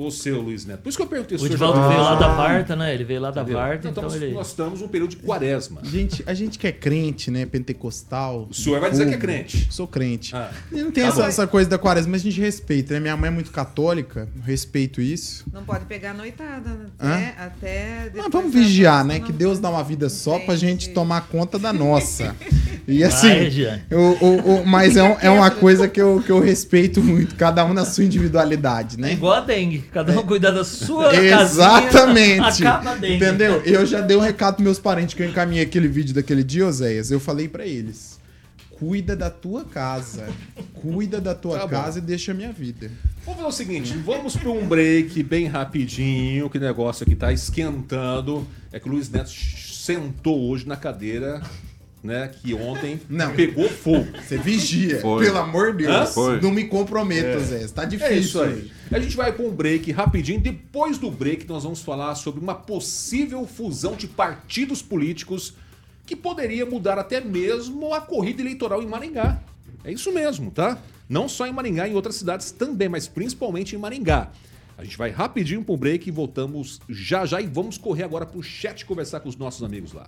[0.01, 0.79] O seu Luiz Neto.
[0.81, 2.27] Por isso que eu perguntei O senhor Edivaldo já- veio lá da.
[2.29, 2.93] Varta, né?
[2.93, 3.43] Ele veio lá da?
[3.43, 4.33] Varta, Então, então ele.
[4.33, 5.81] nós estamos num período de quaresma.
[5.83, 7.45] Gente, a gente que é crente, né?
[7.45, 8.47] Pentecostal.
[8.49, 9.67] O senhor vai dizer que é crente.
[9.69, 10.33] Sou crente.
[10.35, 10.51] Ah.
[10.71, 12.99] E não tem Tá essa, essa coisa da quaresma, mas a gente respeita, né?
[13.01, 15.45] Minha mãe é muito católica, respeito isso.
[15.51, 17.09] Não pode pegar a noitada, Hã?
[17.09, 17.33] né?
[17.37, 18.11] Até.
[18.15, 19.19] Mas vamos vigiar, né?
[19.19, 22.35] Que Deus dá uma vida só pra gente tomar conta da nossa.
[22.87, 23.29] E Vai, assim,
[23.91, 27.35] o, o, o- mas é, um- é uma coisa que eu, que eu respeito muito,
[27.35, 29.13] cada um na sua individualidade, É né?
[29.13, 29.88] igual a dengue.
[29.91, 32.39] Cada um cuida da sua Exatamente.
[32.41, 32.69] casinha.
[32.73, 33.07] Acaba.
[33.07, 33.61] Entendeu?
[33.65, 36.67] Eu já dei um recado pros meus parentes que eu encaminhei aquele vídeo daquele dia,
[36.67, 37.09] Oséias.
[37.11, 38.19] Eu falei pra eles:
[38.69, 40.27] cuida da tua casa.
[40.75, 41.71] Cuida da tua Tá bom.
[41.71, 42.89] casa e deixa a minha vida.
[43.25, 47.33] Vamos fazer o seguinte: vamos para um break bem rapidinho, que o negócio aqui tá
[47.33, 48.47] esquentando.
[48.71, 51.41] É que o Luiz Neto sentou hoje na cadeira,
[52.03, 52.29] né?
[52.29, 53.33] Que ontem Não.
[53.33, 54.07] pegou fogo.
[54.21, 54.99] Você vigia.
[54.99, 55.25] Foi.
[55.25, 56.13] Pelo amor de Deus.
[56.13, 56.39] Foi.
[56.41, 57.67] Não me comprometa, Zé.
[57.67, 58.13] Tá difícil.
[58.13, 58.71] É isso aí.
[58.91, 60.39] A gente vai para um break rapidinho.
[60.39, 65.53] Depois do break, nós vamos falar sobre uma possível fusão de partidos políticos
[66.05, 69.39] que poderia mudar até mesmo a corrida eleitoral em Maringá.
[69.83, 70.77] É isso mesmo, tá?
[71.07, 74.31] Não só em Maringá, em outras cidades também, mas principalmente em Maringá.
[74.77, 78.25] A gente vai rapidinho para um break e voltamos já já e vamos correr agora
[78.25, 80.07] para o chat conversar com os nossos amigos lá.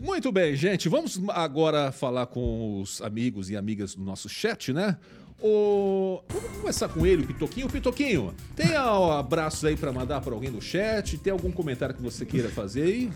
[0.00, 0.88] Muito bem, gente.
[0.88, 4.96] Vamos agora falar com os amigos e amigas do nosso chat, né?
[5.38, 6.22] O...
[6.26, 7.68] Vamos começar com ele, o Pitoquinho.
[7.68, 11.18] Pitoquinho, tem ah, abraços aí pra mandar pra alguém do chat?
[11.18, 13.10] Tem algum comentário que você queira fazer aí?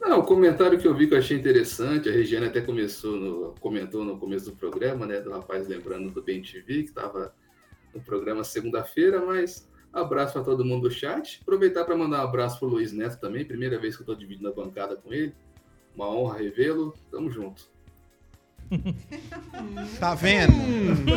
[0.00, 3.54] Não, o comentário que eu vi que eu achei interessante, a Regiane até começou no-
[3.60, 7.34] comentou no começo do programa, né, do rapaz lembrando do Bem TV, que estava
[7.94, 11.40] no programa segunda-feira, mas abraço para todo mundo do chat.
[11.42, 14.16] Aproveitar para mandar um abraço para o Luiz Neto também, primeira vez que eu estou
[14.16, 15.34] dividindo a bancada com ele.
[15.94, 16.94] Uma honra revê-lo.
[17.10, 17.68] Tamo junto.
[19.98, 20.52] Tá vendo?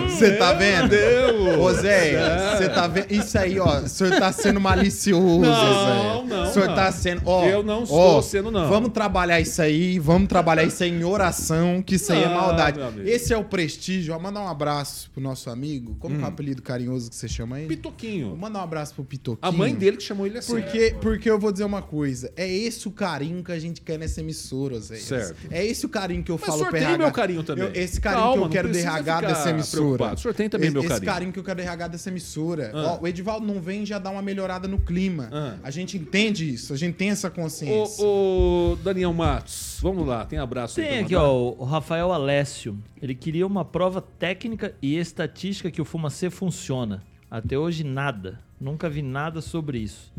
[0.09, 0.89] Você tá vendo?
[0.89, 1.57] Deus!
[1.57, 3.11] Ô Zé, você tá vendo?
[3.11, 3.79] Isso aí, ó.
[3.79, 6.22] O senhor tá sendo malicioso, Não, Zé.
[6.53, 6.75] Senhor não.
[6.75, 7.21] tá sendo.
[7.25, 8.67] Ó, Eu não ó, estou sendo, não.
[8.69, 12.35] Vamos trabalhar isso aí, vamos trabalhar isso aí em oração, que isso aí é Não,
[12.35, 12.79] maldade.
[13.05, 14.13] Esse é o prestígio.
[14.13, 15.95] Ó, mandar um abraço pro nosso amigo.
[15.99, 16.21] Como Hum.
[16.21, 17.67] é o apelido carinhoso que você chama aí?
[17.67, 18.35] Pitoquinho.
[18.35, 19.39] Mandar um abraço pro Pitoquinho.
[19.41, 20.53] A mãe dele que chamou ele assim.
[20.61, 22.31] Porque, porque eu vou dizer uma coisa.
[22.35, 24.95] É esse o carinho que a gente quer nessa emissora, Zé.
[24.97, 25.35] Certo.
[25.51, 26.97] É esse o carinho que eu Mas falo tem RH.
[26.97, 27.63] meu carinho também.
[27.65, 29.81] Eu- esse carinho Calma, que eu quero ficar dessa emissora.
[29.83, 30.15] preocupado.
[30.15, 31.11] O senhor tem também esse, meu Esse carinho.
[31.11, 32.71] carinho que eu quero RH dessa emissora.
[32.73, 32.97] Ah.
[32.99, 35.29] Ó, o Edivaldo não vem já dá uma melhorada no clima.
[35.31, 35.55] Ah.
[35.63, 38.05] A gente entende isso, a gente tem essa consciência.
[38.05, 42.77] Ô, ô, Daniel Matos, vamos lá, tem abraço aí Tem aqui, ó, o Rafael Alessio.
[43.01, 47.03] Ele queria uma prova técnica e estatística que o Fumacê funciona.
[47.29, 48.39] Até hoje, nada.
[48.59, 50.13] Nunca vi nada sobre isso.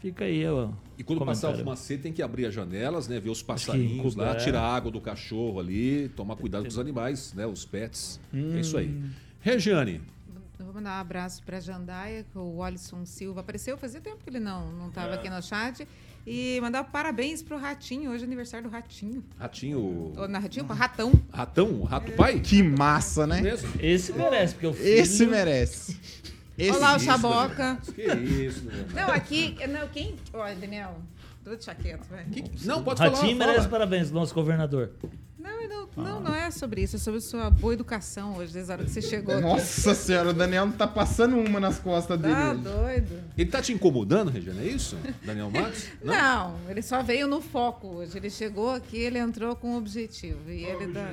[0.00, 0.70] Fica aí, ó.
[0.98, 3.20] E quando passar o fumacê, tem que abrir as janelas, né?
[3.20, 7.34] Ver os passarinhos lá, tirar a água do cachorro ali, tomar cuidado com os animais,
[7.34, 7.46] né?
[7.46, 8.20] Os pets.
[8.32, 8.88] É isso aí.
[8.88, 9.10] Hum.
[9.40, 10.00] Regiane,
[10.76, 13.76] mandar um abraço para Jandaia, que o Alisson Silva apareceu.
[13.76, 15.86] Fazia tempo que ele não não estava aqui no chat.
[16.26, 18.10] E mandar parabéns pro Ratinho.
[18.10, 19.22] Hoje é aniversário do Ratinho.
[19.38, 20.12] ratinho.
[20.16, 21.12] Ou não, Ratinho, para Ratão.
[21.32, 21.82] Ratão?
[21.84, 22.40] Rato pai?
[22.40, 23.42] Que massa, né?
[23.78, 24.88] Esse merece, porque o filho...
[24.88, 25.96] Esse merece.
[26.58, 27.78] Esse Olá, o Chaboca.
[27.94, 28.86] Que isso, Daniel.
[28.94, 29.56] Não, aqui.
[29.68, 30.16] Não, quem.
[30.32, 30.96] Olha, Daniel.
[31.44, 32.26] Tô de chaqueta, vai.
[32.64, 33.34] Não, pode Ratinho falar.
[33.34, 33.70] merece fala.
[33.70, 34.90] parabéns, nosso governador.
[35.38, 36.96] Não, não, não, não é sobre isso.
[36.96, 39.34] É sobre sua boa educação hoje, desde a hora que você chegou.
[39.34, 39.42] aqui.
[39.44, 42.34] Nossa senhora, o Daniel não tá passando uma nas costas dele.
[42.34, 42.60] Tá hoje.
[42.62, 43.20] doido.
[43.36, 44.96] Ele tá te incomodando, Regiane, é isso?
[45.24, 45.84] Daniel Matos?
[46.02, 46.56] Não?
[46.70, 48.16] ele só veio no foco hoje.
[48.16, 50.38] Ele chegou aqui, ele entrou com um objetivo.
[50.50, 51.10] E ele dá.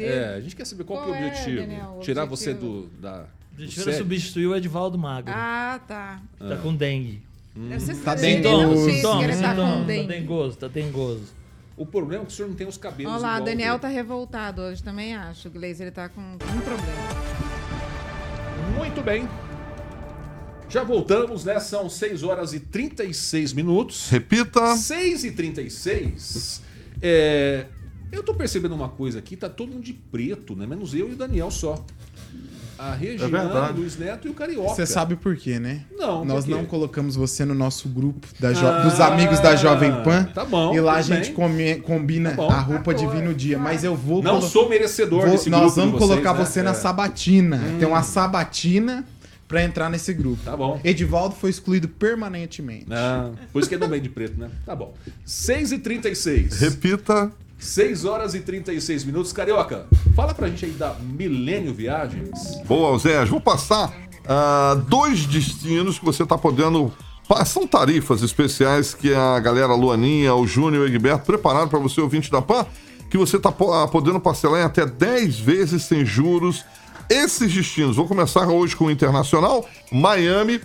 [0.00, 1.56] É, a gente quer saber qual, que é o Qual é, objetivo.
[1.60, 2.26] Daniel, o Tirar objetivo?
[2.36, 2.88] você do.
[3.00, 3.98] Da, A do gente vai sério?
[3.98, 5.32] substituir o Edvaldo Magro.
[5.34, 6.20] Ah, tá.
[6.38, 7.22] Tá com dengue.
[7.54, 9.02] Deve ser Tá dengoso.
[9.02, 11.22] tá tá dengoso, tá dengoso.
[11.76, 13.12] O problema é que o senhor não tem os cabelos.
[13.12, 13.82] Olha lá, igual Daniel dele.
[13.82, 15.48] tá revoltado hoje também, acho.
[15.48, 17.06] O Gleiser, ele tá com um problema.
[18.76, 19.28] Muito bem.
[20.68, 21.60] Já voltamos, né?
[21.60, 24.08] São 6 horas e 36 minutos.
[24.08, 24.74] Repita.
[24.74, 26.62] 6 e 36.
[27.02, 27.66] É,
[28.10, 30.66] eu tô percebendo uma coisa aqui, tá todo mundo de preto, né?
[30.66, 31.84] Menos eu e o Daniel só.
[32.78, 33.72] A verdade.
[33.72, 34.68] o Luiz Neto e o Carioca.
[34.74, 35.82] Você sabe por quê, né?
[35.96, 39.90] Não, Nós não colocamos você no nosso grupo da jo- Ah, dos amigos da Jovem
[40.02, 40.24] Pan.
[40.34, 42.50] tá bom, E lá a gente come- combina Tá bom.
[42.50, 43.58] a roupa de vir no dia.
[43.58, 44.22] Mas eu vou.
[44.22, 46.44] Não colo- sou merecedor vou- desse Nós grupo de vamos vocês, colocar né?
[46.44, 46.74] você na É.
[46.74, 47.60] sabatina.
[47.78, 49.04] Tem uma sabatina
[49.48, 50.38] pra entrar nesse grupo.
[50.44, 50.80] Tá bom.
[50.84, 52.86] Edivaldo foi excluído permanentemente.
[52.90, 54.48] Ah, por isso que não vem de preto, né?
[54.64, 54.92] Tá bom.
[55.24, 56.58] 6 e 36.
[56.60, 57.30] Repita.
[57.58, 59.32] 6 horas e 36 minutos.
[59.32, 62.60] Carioca, fala pra gente aí da Milênio Viagens.
[62.66, 63.24] Boa, Zé.
[63.24, 63.94] Vou passar
[64.28, 66.92] ah, dois destinos que você está podendo.
[67.44, 72.00] São tarifas especiais que a galera Luaninha, o Júnior e o Egberto prepararam para você,
[72.00, 72.64] ouvinte da PAN,
[73.10, 76.64] que você está podendo parcelar em até 10 vezes sem juros.
[77.10, 80.60] Esses destinos, vou começar hoje com o Internacional, Miami,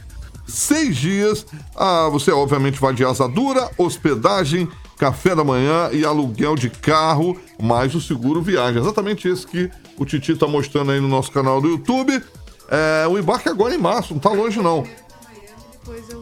[0.48, 1.46] seis dias.
[1.76, 4.68] Ah, você obviamente vai de asa dura, hospedagem,
[5.02, 8.80] café da manhã e aluguel de carro, mais o seguro viagem.
[8.80, 12.22] Exatamente isso que o Titi tá mostrando aí no nosso canal do YouTube.
[12.70, 14.84] É, o embarque agora em março, não tá longe não.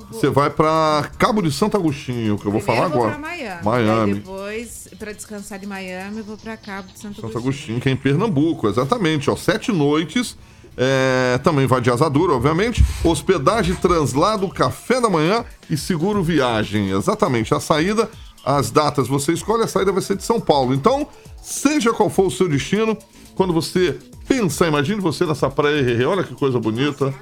[0.10, 3.62] Você vai para Cabo de Santo Agostinho, que eu vou falar Primeiro eu vou agora.
[3.62, 3.65] Miami.
[3.65, 4.13] Miami.
[4.13, 7.44] Depois, pra descansar de Miami, eu vou pra Cabo de Santo, Santo Agostinho.
[7.44, 10.38] Agostinho, que é em Pernambuco, exatamente, ó, sete noites.
[10.78, 12.82] é, também vai de asadura, obviamente.
[13.04, 16.92] Hospedagem, translado, café da manhã e seguro viagem.
[16.92, 17.54] Exatamente.
[17.54, 18.10] A saída,
[18.58, 20.74] as datas você escolhe, a saída vai ser de São Paulo.
[20.74, 21.08] Então,
[21.42, 22.98] seja qual for o seu destino,
[23.36, 27.14] quando você pensar, imagine você nessa praia, olha que coisa bonita.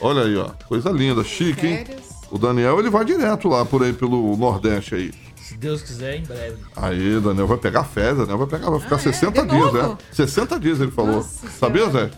[0.00, 1.84] Olha aí, ó, coisa linda, chique, hein?
[2.30, 5.12] O Daniel, ele vai direto lá por aí, pelo Nordeste aí.
[5.36, 6.56] Se Deus quiser, em breve.
[6.74, 9.02] Aí, Daniel vai pegar férias, Daniel vai pegar, vai ficar Ah, é?
[9.02, 9.98] 60 De dias, né?
[10.10, 11.16] 60 dias ele falou.
[11.16, 11.88] Nossa Sabia.
[11.90, 12.10] Zé?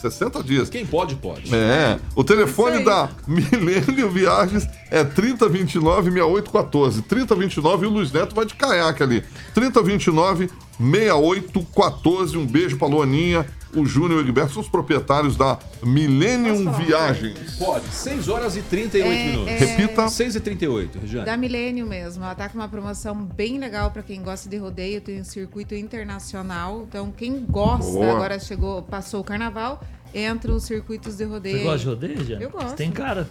[0.00, 0.68] 60 dias.
[0.68, 1.54] Quem pode, pode.
[1.54, 7.02] É, o telefone da Milênio Viagens é 3029-6814.
[7.02, 9.22] 3029 e o Luiz Neto vai de caiaque ali.
[9.54, 12.36] 3029-6814.
[12.36, 17.56] Um beijo pra Luaninha, o Júnior e o Egberto são os proprietários da Millennium Viagens.
[17.56, 17.86] Pode.
[17.88, 19.48] 6 horas e 38 É, minutos.
[19.52, 19.56] é.
[19.58, 20.08] Repita.
[20.08, 21.26] 6 e 38, Regiane.
[21.26, 22.24] Da Milênio mesmo.
[22.24, 25.00] Ela tá com uma promoção bem legal pra quem gosta de rodeio.
[25.00, 26.84] Tem um circuito internacional.
[26.88, 28.12] Então, quem gosta, Boa.
[28.12, 29.82] agora chegou, passou o carnaval,
[30.14, 31.58] entra os circuitos de rodeio.
[31.58, 32.36] Você gosta de rodeio, já?
[32.38, 32.68] Eu gosto.
[32.70, 33.28] Você tem cara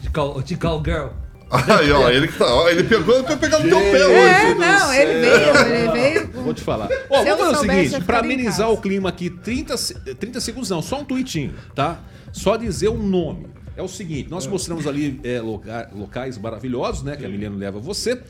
[0.00, 1.08] de, cal, de cowgirl.
[1.78, 2.46] Aí, ó, ele que tá.
[2.46, 4.06] Ó, ele pegou pra pegar no teu pé É,
[4.46, 4.54] hoje.
[4.58, 6.30] não, ele veio, ele veio.
[6.42, 6.88] Vou te falar.
[7.08, 10.82] Ó, vamos fazer o seguinte, pra amenizar o clima aqui, 30, se- 30 segundos não,
[10.82, 12.00] só um tweetinho, tá?
[12.32, 13.46] Só dizer o nome.
[13.76, 17.16] É o seguinte, nós mostramos ali é, loca- locais maravilhosos, né?
[17.16, 18.20] Que a Milena leva você.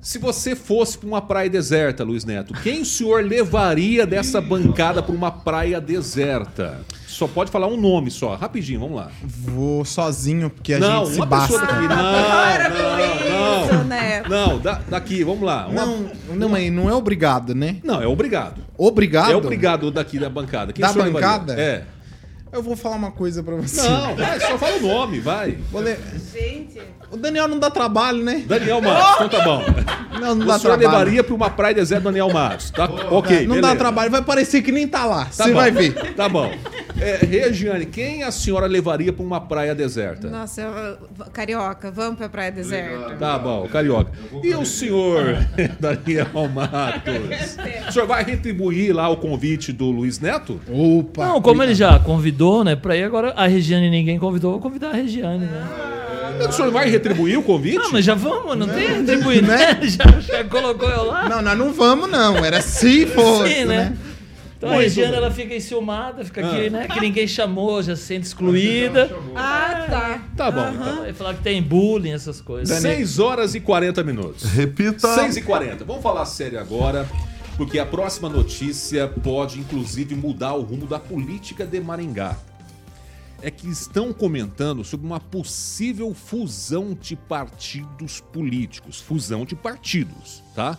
[0.00, 5.02] Se você fosse pra uma praia deserta, Luiz Neto, quem o senhor levaria dessa bancada
[5.02, 6.80] pra uma praia deserta?
[7.20, 9.10] Só pode falar um nome só, rapidinho, vamos lá.
[9.22, 11.58] Vou sozinho, porque a não, gente se uma basta.
[11.58, 11.86] daqui.
[11.86, 13.84] Para Não, com isso, não, não.
[13.84, 14.30] Neto.
[14.30, 15.66] Não, da- daqui, vamos lá.
[15.66, 17.76] Uma- Não, não, mas não é obrigado, né?
[17.84, 18.62] Não, é obrigado.
[18.74, 19.32] Obrigado?
[19.32, 20.72] É obrigado daqui da bancada.
[20.72, 21.28] Quem Da senhor levaria?
[21.28, 21.60] bancada?
[21.60, 21.84] É.
[22.52, 23.80] Eu vou falar uma coisa pra você.
[23.80, 25.56] Não, vai, só fala o nome, vai.
[25.70, 26.00] Vou ler-
[26.32, 26.80] Gente,
[27.12, 28.42] O Daniel não dá trabalho, né?
[28.46, 29.64] Daniel Matos, então tá bom.
[30.20, 30.98] Não, não o dá senhor trabalho.
[30.98, 32.84] levaria pra uma praia deserta Daniel Matos, tá?
[33.10, 33.76] ok, não dá beleza.
[33.76, 35.24] trabalho, vai parecer que nem tá lá.
[35.26, 36.14] Tá Você bom, vai ver.
[36.14, 36.52] Tá bom.
[37.00, 40.28] É, Regiane, quem a senhora levaria pra uma praia deserta?
[40.28, 40.98] nossa, eu-
[41.32, 43.16] carioca, vamos pra praia deserta.
[43.16, 44.10] Tá bom, carioca.
[44.44, 45.38] E o senhor,
[45.80, 47.14] Daniel Matos?
[47.88, 50.60] O senhor vai retribuir lá o convite do Luiz Neto?
[50.68, 51.26] Opa.
[51.26, 54.90] Não, como ele já convidou, né, pra ir, agora a Regiane ninguém convidou, vou convidar
[54.90, 55.66] a Regiane, né?
[56.48, 57.76] O senhor vai retribuir o convite?
[57.76, 59.78] Não, mas já vamos, não tem retribuir, né?
[59.84, 61.28] Já, já colocou eu lá?
[61.28, 62.36] Não, nós não vamos, não.
[62.42, 63.76] Era se fosse, Sim, né?
[63.90, 63.96] né?
[64.56, 65.18] Então a Muito Regiane, bem.
[65.20, 66.70] ela fica enciumada, fica aqui, Ah.
[66.70, 66.88] né?
[66.88, 69.10] Que ninguém chamou, já se sente excluída.
[69.36, 70.20] Ah, tá.
[70.36, 70.96] Tá bom, então.
[71.00, 72.74] Vai falar que tem bullying, essas coisas.
[72.78, 74.44] 6 horas e 40 minutos.
[74.44, 75.08] Repita.
[75.14, 75.84] 6 e 40.
[75.84, 77.06] Vamos falar sério agora,
[77.60, 82.34] porque a próxima notícia pode, inclusive, mudar o rumo da política de Maringá.
[83.42, 88.98] É que estão comentando sobre uma possível fusão de partidos políticos.
[88.98, 90.78] Fusão de partidos, tá?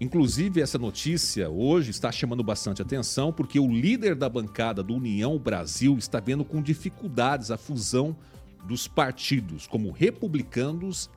[0.00, 5.36] Inclusive, essa notícia hoje está chamando bastante atenção porque o líder da bancada do União
[5.36, 8.16] Brasil está vendo com dificuldades a fusão
[8.64, 11.10] dos partidos, como republicanos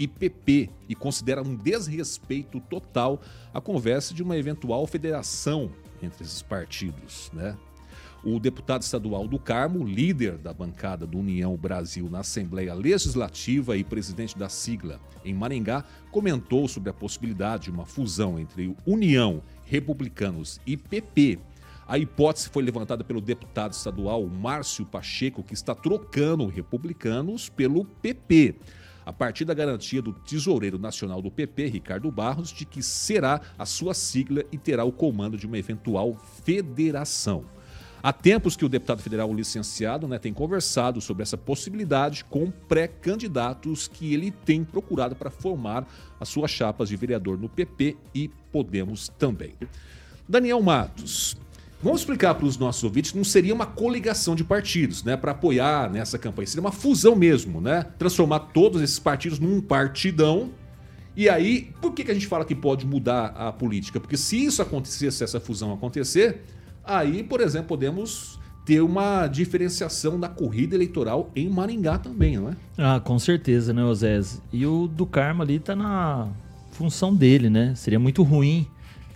[0.00, 3.20] e PP, e considera um desrespeito total
[3.52, 5.70] a conversa de uma eventual federação
[6.02, 7.54] entre esses partidos, né?
[8.24, 13.84] O deputado estadual do Carmo, líder da bancada do União Brasil na Assembleia Legislativa e
[13.84, 20.60] presidente da sigla em Maringá, comentou sobre a possibilidade de uma fusão entre União, Republicanos
[20.66, 21.38] e PP.
[21.86, 28.54] A hipótese foi levantada pelo deputado estadual Márcio Pacheco, que está trocando Republicanos pelo PP
[29.10, 33.66] a partir da garantia do tesoureiro nacional do PP, Ricardo Barros, de que será a
[33.66, 37.44] sua sigla e terá o comando de uma eventual federação.
[38.00, 43.88] Há tempos que o deputado federal licenciado né, tem conversado sobre essa possibilidade com pré-candidatos
[43.88, 45.84] que ele tem procurado para formar
[46.20, 49.54] as suas chapas de vereador no PP e Podemos também.
[50.28, 51.36] Daniel Matos,
[51.82, 55.32] vamos explicar para os nossos ouvintes que não seria uma coligação de partidos, né, para
[55.32, 60.50] apoiar nessa campanha, seria uma fusão mesmo, né, transformar todos esses partidos num partidão.
[61.16, 63.98] E aí, por que, que a gente fala que pode mudar a política?
[63.98, 66.42] Porque se isso acontecer, se essa fusão acontecer,
[66.84, 72.56] aí, por exemplo, podemos ter uma diferenciação da corrida eleitoral em Maringá também, não é?
[72.78, 74.40] Ah, com certeza, né, Osés?
[74.52, 76.28] E o do Carmo ali tá na
[76.70, 77.74] função dele, né?
[77.74, 78.66] Seria muito ruim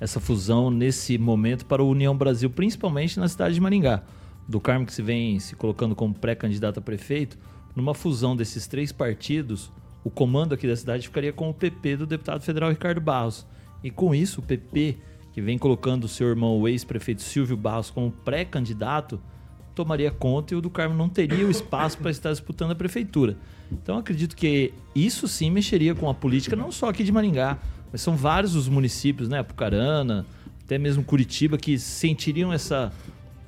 [0.01, 4.03] essa fusão nesse momento para o União Brasil, principalmente na cidade de Maringá.
[4.47, 7.39] Do Carmo que se vem se colocando como pré-candidato a prefeito,
[7.75, 9.73] numa fusão desses três partidos,
[10.05, 13.47] o comando aqui da cidade ficaria com o PP do deputado federal Ricardo Barros.
[13.83, 14.99] E com isso, o PP,
[15.33, 19.21] que vem colocando o seu irmão, o ex-prefeito Silvio Barros, como pré-candidato,
[19.75, 23.37] tomaria conta e o do Carmo não teria o espaço para estar disputando a prefeitura.
[23.73, 27.59] Então acredito que isso sim mexeria com a política, não só aqui de Maringá,
[27.95, 29.39] mas são vários os municípios, né?
[29.39, 30.27] Apucarana,
[30.65, 32.93] até mesmo Curitiba, que sentiriam essa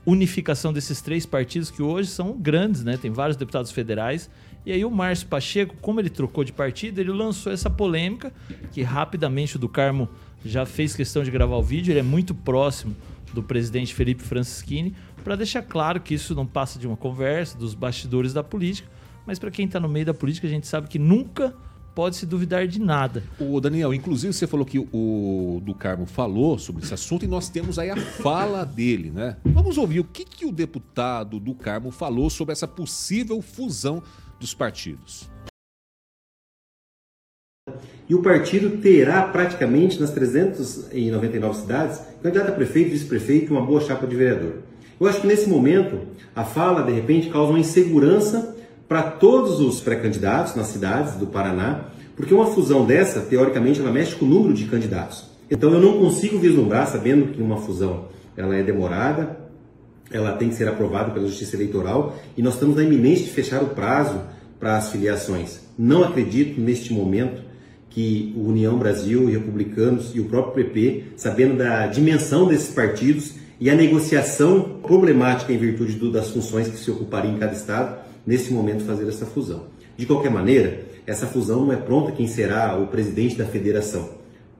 [0.07, 2.97] unificação desses três partidos que hoje são grandes, né?
[2.97, 4.31] Tem vários deputados federais.
[4.65, 8.33] E aí o Márcio Pacheco, como ele trocou de partido, ele lançou essa polêmica
[8.71, 10.09] que rapidamente o do Carmo
[10.45, 12.95] já fez questão de gravar o vídeo, ele é muito próximo
[13.35, 14.95] do presidente Felipe Francischini,
[15.25, 18.89] para deixar claro que isso não passa de uma conversa dos bastidores da política,
[19.27, 21.53] mas para quem está no meio da política, a gente sabe que nunca
[21.97, 23.23] pode se duvidar de nada.
[23.41, 27.49] O Daniel, inclusive você falou que o do Carmo falou sobre esse assunto e nós
[27.49, 29.39] temos aí a fala dele, né?
[29.43, 34.03] Vamos ouvir o que, que o deputado do Carmo falou sobre essa possível fusão
[34.39, 35.31] dos partidos.
[38.07, 43.81] E o partido terá praticamente nas 399 cidades candidato a prefeito, vice-prefeito e uma boa
[43.81, 44.59] chapa de vereador.
[45.01, 45.99] Eu acho que nesse momento
[46.35, 48.55] a fala de repente causa uma insegurança
[48.89, 54.15] para todos os pré-candidatos nas cidades do Paraná, porque uma fusão dessa, teoricamente, ela mexe
[54.15, 55.25] com o número de candidatos.
[55.51, 58.07] Então eu não consigo vislumbrar, sabendo que uma fusão
[58.37, 59.39] ela é demorada,
[60.11, 63.63] ela tem que ser aprovada pela Justiça Eleitoral e nós estamos na iminência de fechar
[63.63, 64.21] o prazo
[64.59, 65.61] para as filiações.
[65.79, 67.43] Não acredito neste momento
[67.91, 73.71] que o União Brasil Republicanos e o próprio PP, sabendo da dimensão desses partidos e
[73.71, 78.53] a negociação problemática em virtude do, das funções que se ocupariam em cada estado, nesse
[78.53, 79.65] momento fazer essa fusão.
[79.97, 84.11] De qualquer maneira, essa fusão não é pronta quem será o presidente da federação.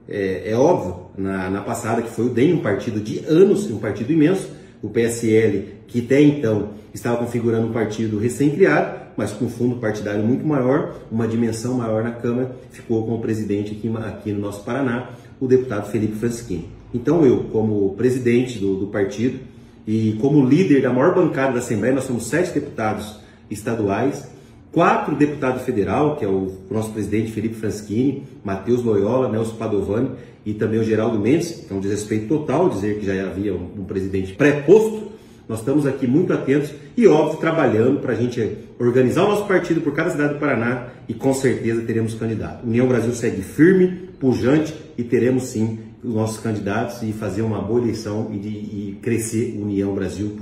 [0.07, 3.77] É, é óbvio, na, na, passada, que foi o DEM, um partido de anos, um
[3.77, 4.49] partido imenso,
[4.81, 10.45] o PSL, que até então estava configurando um partido recém-criado, mas com fundo partidário muito
[10.45, 15.09] maior, uma dimensão maior na Câmara, ficou com o presidente aqui, aqui no nosso Paraná,
[15.39, 16.69] o deputado Felipe Francisquini.
[16.93, 19.39] Então eu, como presidente do, do partido
[19.85, 23.19] e como líder da maior bancada da Assembleia, nós somos sete deputados
[23.49, 24.27] estaduais,
[24.71, 30.11] quatro deputados federal, que é o nosso presidente Felipe Franschini, Matheus Loyola, Nelson Padovani
[30.45, 33.69] e também o Geraldo Mendes, que é um desrespeito total dizer que já havia um,
[33.79, 35.11] um presidente pré-posto.
[35.47, 39.81] Nós estamos aqui muito atentos e, óbvio, trabalhando para a gente organizar o nosso partido
[39.81, 42.65] por cada cidade do Paraná e com certeza teremos candidato.
[42.65, 47.81] União Brasil segue firme, pujante e teremos sim os nossos candidatos e fazer uma boa
[47.81, 50.37] eleição e, de, e crescer União Brasil.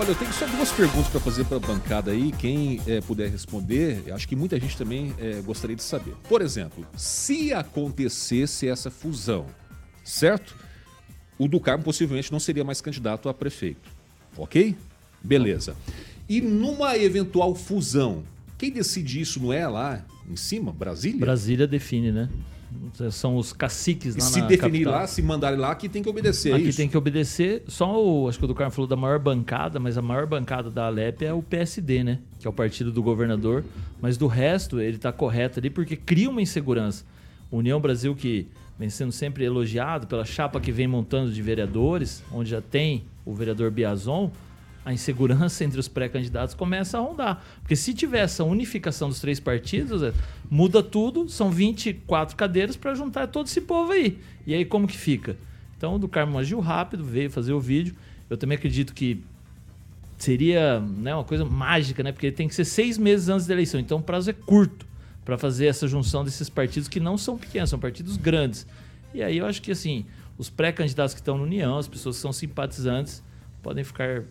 [0.00, 2.30] Olha, eu tenho só duas perguntas para fazer para a bancada aí.
[2.30, 6.14] Quem é, puder responder, acho que muita gente também é, gostaria de saber.
[6.28, 9.46] Por exemplo, se acontecesse essa fusão,
[10.04, 10.54] certo?
[11.36, 13.90] O do Carmo possivelmente não seria mais candidato a prefeito.
[14.36, 14.76] Ok?
[15.20, 15.74] Beleza.
[16.28, 18.22] E numa eventual fusão,
[18.56, 20.70] quem decide isso não é lá em cima?
[20.70, 21.18] Brasília?
[21.18, 22.28] Brasília define, né?
[23.10, 24.92] São os caciques lá se na definir capital.
[24.92, 26.52] lá, se mandarem lá, aqui tem que obedecer.
[26.52, 26.76] é Aqui isso?
[26.78, 27.62] tem que obedecer.
[27.68, 30.70] Só o, acho que o do Carmo falou da maior bancada, mas a maior bancada
[30.70, 32.18] da Alep é o PSD, né?
[32.38, 33.64] Que é o partido do governador.
[34.00, 37.04] Mas do resto, ele tá correto ali porque cria uma insegurança.
[37.50, 38.46] União Brasil, que
[38.78, 43.34] vem sendo sempre elogiado pela chapa que vem montando de vereadores, onde já tem o
[43.34, 44.30] vereador Biazon,
[44.88, 47.44] a insegurança entre os pré-candidatos começa a rondar.
[47.60, 50.14] Porque se tiver essa unificação dos três partidos, Zé,
[50.50, 54.18] muda tudo, são 24 cadeiras para juntar todo esse povo aí.
[54.46, 55.36] E aí como que fica?
[55.76, 57.94] Então o do Carmo agiu rápido, veio fazer o vídeo.
[58.30, 59.22] Eu também acredito que
[60.16, 62.10] seria né, uma coisa mágica, né?
[62.10, 63.78] Porque tem que ser seis meses antes da eleição.
[63.78, 64.86] Então o prazo é curto
[65.22, 68.66] para fazer essa junção desses partidos que não são pequenos, são partidos grandes.
[69.12, 70.06] E aí eu acho que assim,
[70.38, 73.22] os pré-candidatos que estão na União, as pessoas que são simpatizantes,
[73.62, 74.24] podem ficar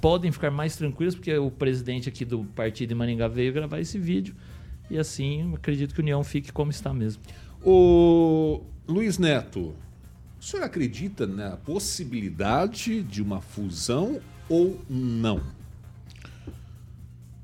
[0.00, 3.98] podem ficar mais tranquilos, porque o presidente aqui do partido em Maringá veio gravar esse
[3.98, 4.34] vídeo.
[4.90, 7.22] E assim, acredito que a União fique como está mesmo.
[7.62, 9.74] O Luiz Neto,
[10.40, 15.42] o senhor acredita na possibilidade de uma fusão ou não?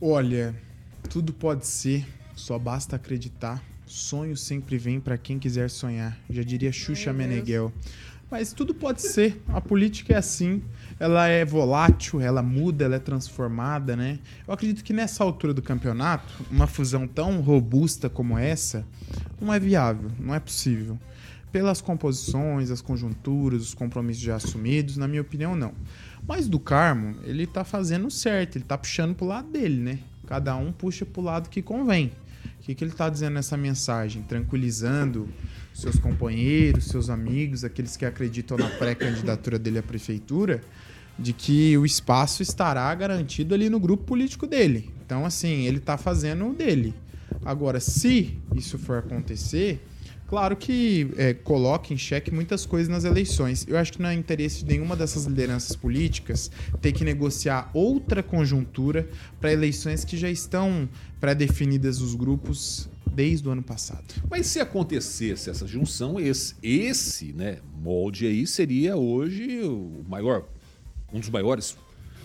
[0.00, 0.54] Olha,
[1.10, 3.62] tudo pode ser, só basta acreditar.
[3.86, 6.18] Sonho sempre vem para quem quiser sonhar.
[6.30, 7.72] Já diria Xuxa Meneghel.
[8.30, 9.42] Mas tudo pode ser.
[9.48, 10.62] A política é assim.
[11.02, 14.20] Ela é volátil, ela muda, ela é transformada, né?
[14.46, 18.86] Eu acredito que nessa altura do campeonato, uma fusão tão robusta como essa
[19.40, 20.96] não é viável, não é possível.
[21.50, 25.72] Pelas composições, as conjunturas, os compromissos já assumidos, na minha opinião, não.
[26.24, 29.98] Mas do Carmo, ele tá fazendo certo, ele tá puxando pro lado dele, né?
[30.28, 32.12] Cada um puxa pro lado que convém.
[32.60, 34.22] O que, que ele tá dizendo nessa mensagem?
[34.22, 35.28] Tranquilizando
[35.74, 40.60] seus companheiros, seus amigos, aqueles que acreditam na pré-candidatura dele à prefeitura,
[41.18, 44.90] de que o espaço estará garantido ali no grupo político dele.
[45.04, 46.94] Então, assim, ele tá fazendo o dele.
[47.44, 49.84] Agora, se isso for acontecer,
[50.26, 53.66] claro que é, coloca em xeque muitas coisas nas eleições.
[53.68, 56.50] Eu acho que não é interesse de nenhuma dessas lideranças políticas
[56.80, 59.08] ter que negociar outra conjuntura
[59.40, 60.88] para eleições que já estão
[61.20, 64.14] pré-definidas os grupos desde o ano passado.
[64.30, 70.46] Mas se acontecesse essa junção, esse, esse né, molde aí seria hoje o maior,
[71.12, 71.76] um dos maiores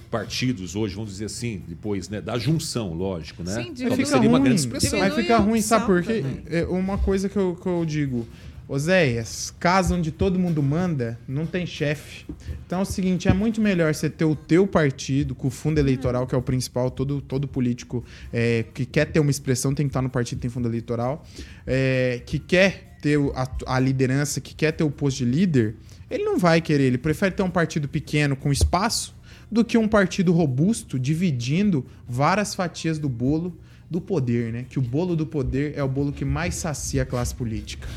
[0.09, 3.53] partidos hoje, vamos dizer assim, depois né, da junção, lógico, né?
[3.53, 4.99] Sim, Talvez Fica seria uma ruim, grande expressão.
[4.99, 6.21] Vai ficar ruim, sabe por quê?
[6.21, 6.43] também.
[6.47, 8.25] É uma coisa que eu, que eu digo.
[8.69, 12.25] Oséias, casa onde todo mundo manda, não tem chefe.
[12.65, 15.77] Então é o seguinte, é muito melhor você ter o teu partido, com o fundo
[15.77, 19.85] eleitoral, que é o principal, todo, todo político é, que quer ter uma expressão tem
[19.85, 21.25] que estar no partido, tem fundo eleitoral,
[21.65, 25.75] é, que quer ter a, a liderança, que quer ter o posto de líder,
[26.09, 29.15] ele não vai querer, ele prefere ter um partido pequeno com espaço
[29.51, 33.57] do que um partido robusto dividindo várias fatias do bolo
[33.89, 34.65] do poder, né?
[34.69, 37.87] Que o bolo do poder é o bolo que mais sacia a classe política.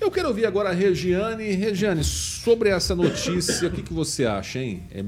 [0.00, 1.52] Eu quero ouvir agora a Regiane.
[1.52, 4.82] Regiane, sobre essa notícia, o que, que você acha, hein?
[4.90, 5.04] É...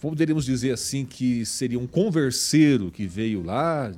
[0.00, 3.90] Poderíamos dizer assim que seria um converseiro que veio lá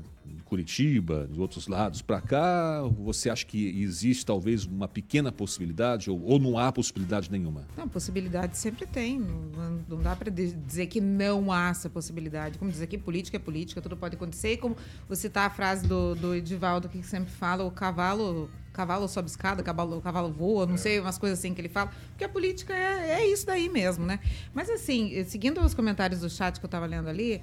[0.46, 2.80] Curitiba, de outros lados para cá?
[3.00, 7.66] Você acha que existe talvez uma pequena possibilidade ou, ou não há possibilidade nenhuma?
[7.76, 9.18] Não, possibilidade sempre tem.
[9.18, 12.58] Não, não dá para dizer que não há essa possibilidade.
[12.58, 14.52] Como diz aqui, política é política, tudo pode acontecer.
[14.52, 14.76] E como
[15.08, 19.62] você tá a frase do, do Edivaldo que sempre fala, o cavalo cavalo sobe escada,
[19.62, 20.76] cavalo, cavalo voa, não é.
[20.76, 21.90] sei, umas coisas assim que ele fala.
[22.10, 24.20] Porque a política é, é isso daí mesmo, né?
[24.52, 27.40] Mas assim, seguindo os comentários do chat que eu estava lendo ali,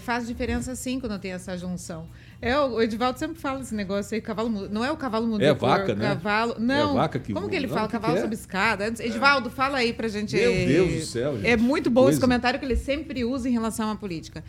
[0.00, 2.08] faz diferença sim quando tem essa junção.
[2.40, 5.54] É, o Edivaldo sempre fala esse negócio aí, cavalo Não é o cavalo muda É
[5.54, 6.08] vaca, né?
[6.08, 6.56] Cavalo.
[6.58, 6.92] Não.
[6.92, 7.86] É vaca que Como que ele não, fala?
[7.86, 8.22] que cavalo que é?
[8.22, 8.86] sob escada.
[8.86, 10.36] Edivaldo, fala aí pra gente.
[10.36, 11.46] Meu Deus do céu, gente.
[11.46, 12.16] É muito bom Coisa.
[12.16, 14.44] esse comentário que ele sempre usa em relação à política.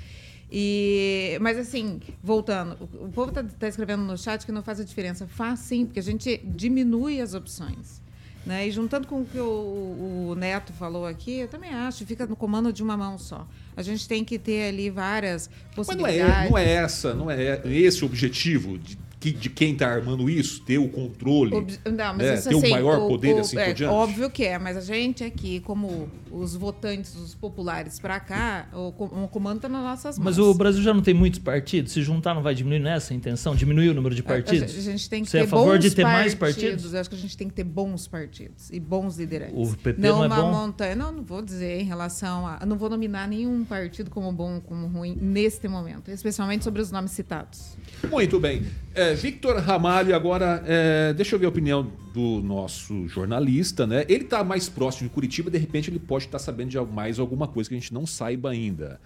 [0.51, 4.83] E, mas assim, voltando, o povo está tá escrevendo no chat que não faz a
[4.83, 5.27] diferença.
[5.27, 8.01] Faz sim, porque a gente diminui as opções.
[8.47, 8.65] Né?
[8.65, 12.35] E juntando com o que o, o, Neto falou aqui, eu também acho, fica no
[12.35, 13.45] comando de uma mão só.
[13.75, 16.21] A gente tem que ter ali várias possibilidades.
[16.21, 19.87] Mas não é, não é essa, não é esse o objetivo de, de quem está
[19.89, 21.79] armando isso, ter o controle, Ob...
[21.85, 23.93] não, mas é, isso, ter assim, o maior o, poder o, assim é, por diante.
[23.93, 28.89] Óbvio que é, mas a gente aqui, como os votantes, os populares para cá, o,
[29.23, 30.25] o comando está nas nossas mãos.
[30.25, 31.93] Mas o Brasil já não tem muitos partidos?
[31.93, 33.55] Se juntar não vai diminuir nessa intenção?
[33.55, 34.75] Diminuir o número de partidos?
[34.75, 36.21] A, a gente tem que Você ter é a favor bons de ter partidos.
[36.21, 36.93] mais partidos?
[36.93, 39.71] Eu acho que a gente tem que ter bons partidos e bons liderantes.
[39.71, 40.51] O PP não, não é uma bom?
[40.51, 40.95] montanha.
[40.95, 42.65] Não, não vou dizer em relação a.
[42.65, 47.11] Não vou nominar nenhum partido como bom, como ruim neste momento, especialmente sobre os nomes
[47.11, 47.77] citados.
[48.09, 48.63] Muito bem.
[48.93, 54.05] É, Victor Ramalho, agora, é, deixa eu ver a opinião do nosso jornalista, né?
[54.07, 57.47] Ele está mais próximo de Curitiba, de repente ele pode estar sabendo de mais alguma
[57.47, 58.99] coisa que a gente não saiba ainda.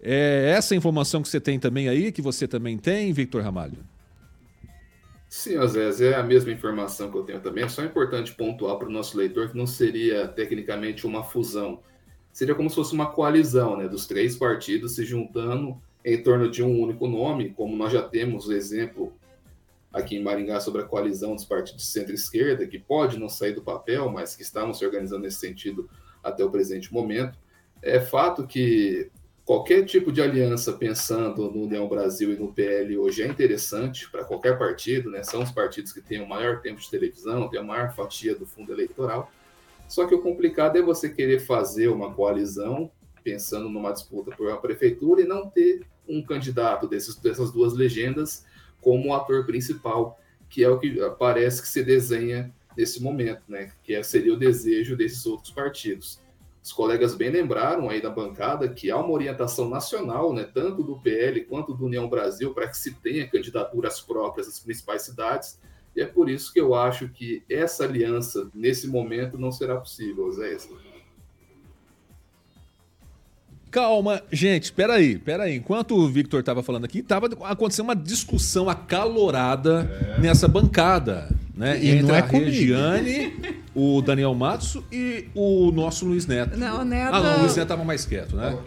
[0.00, 3.78] É essa informação que você tem também aí, que você também tem, Victor Ramalho?
[5.28, 7.64] Sim, Azés, é a mesma informação que eu tenho também.
[7.64, 11.80] É só importante pontuar para o nosso leitor que não seria tecnicamente uma fusão.
[12.32, 16.62] Seria como se fosse uma coalizão né, dos três partidos se juntando em torno de
[16.62, 19.12] um único nome, como nós já temos o exemplo
[19.92, 23.62] aqui em Maringá sobre a coalizão dos partidos de centro-esquerda, que pode não sair do
[23.62, 25.88] papel, mas que estavam se organizando nesse sentido
[26.22, 27.38] até o presente momento.
[27.82, 29.10] É fato que
[29.44, 34.24] qualquer tipo de aliança pensando no União Brasil e no PL hoje é interessante para
[34.24, 35.22] qualquer partido, né?
[35.22, 38.46] São os partidos que têm o maior tempo de televisão, têm a maior fatia do
[38.46, 39.30] fundo eleitoral.
[39.88, 42.90] Só que o complicado é você querer fazer uma coalizão
[43.22, 48.44] pensando numa disputa por uma prefeitura e não ter um candidato desses, dessas duas legendas
[48.82, 50.20] como ator principal,
[50.50, 53.72] que é o que parece que se desenha nesse momento, né?
[53.82, 56.20] Que é, seria o desejo desses outros partidos.
[56.62, 60.96] Os colegas bem lembraram aí da bancada que há uma orientação nacional, né, tanto do
[61.00, 65.58] PL quanto do União Brasil, para que se tenha candidaturas próprias às principais cidades.
[65.96, 70.30] E é por isso que eu acho que essa aliança, nesse momento, não será possível,
[70.30, 70.56] Zé.
[73.72, 75.56] Calma, gente, espera aí, espera aí.
[75.56, 80.20] Enquanto o Victor estava falando aqui, estava acontecendo uma discussão acalorada é.
[80.20, 81.82] nessa bancada, né?
[81.82, 82.50] E entre não é a comigo.
[82.50, 83.32] Regiane,
[83.74, 86.54] o Daniel Matos e o nosso Luiz Neto.
[86.58, 87.14] Não, o Neto...
[87.14, 88.58] Ah, não, o Luiz Neto estava mais quieto, né?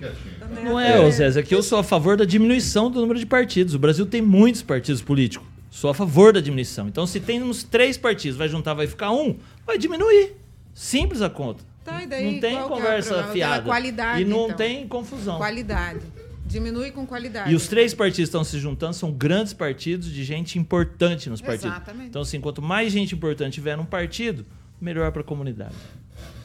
[0.63, 3.27] Não é, ô Zé, é que eu sou a favor da diminuição do número de
[3.27, 3.75] partidos.
[3.75, 5.47] O Brasil tem muitos partidos políticos.
[5.69, 6.87] Sou a favor da diminuição.
[6.87, 9.35] Então, se tem uns três partidos, vai juntar, vai ficar um,
[9.67, 10.33] vai diminuir.
[10.73, 11.63] Simples a conta.
[11.85, 13.33] Tá, e daí, não tem é conversa problema?
[13.33, 13.63] fiada.
[13.63, 14.57] Qualidade, e não então.
[14.57, 15.37] tem confusão.
[15.37, 16.01] Qualidade.
[16.43, 17.51] Diminui com qualidade.
[17.51, 21.75] E os três partidos estão se juntando são grandes partidos de gente importante nos partidos.
[21.75, 22.09] Exatamente.
[22.09, 24.45] Então, assim, quanto mais gente importante tiver num partido,
[24.81, 25.75] melhor para a comunidade.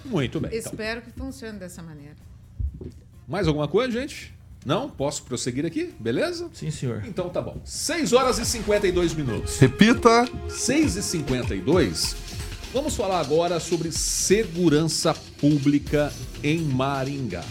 [0.05, 0.51] Muito bem.
[0.55, 0.70] então.
[0.72, 2.16] Espero que funcione dessa maneira.
[3.26, 4.34] Mais alguma coisa, gente?
[4.64, 4.91] Não?
[4.91, 5.95] Posso prosseguir aqui?
[5.99, 6.51] Beleza?
[6.53, 7.03] Sim, senhor.
[7.07, 7.59] Então tá bom.
[7.64, 9.59] 6 horas e 52 minutos.
[9.59, 10.28] Repita.
[10.49, 12.16] 6 e 52.
[12.73, 17.45] Vamos falar agora sobre segurança pública em Maringá.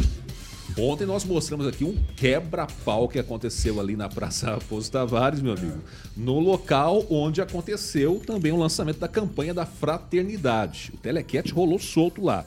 [0.78, 5.84] Ontem nós mostramos aqui um quebra-pau que aconteceu ali na Praça Raposo Tavares, meu amigo.
[6.16, 10.92] No local onde aconteceu também o lançamento da campanha da fraternidade.
[10.94, 12.46] O telequete rolou solto lá.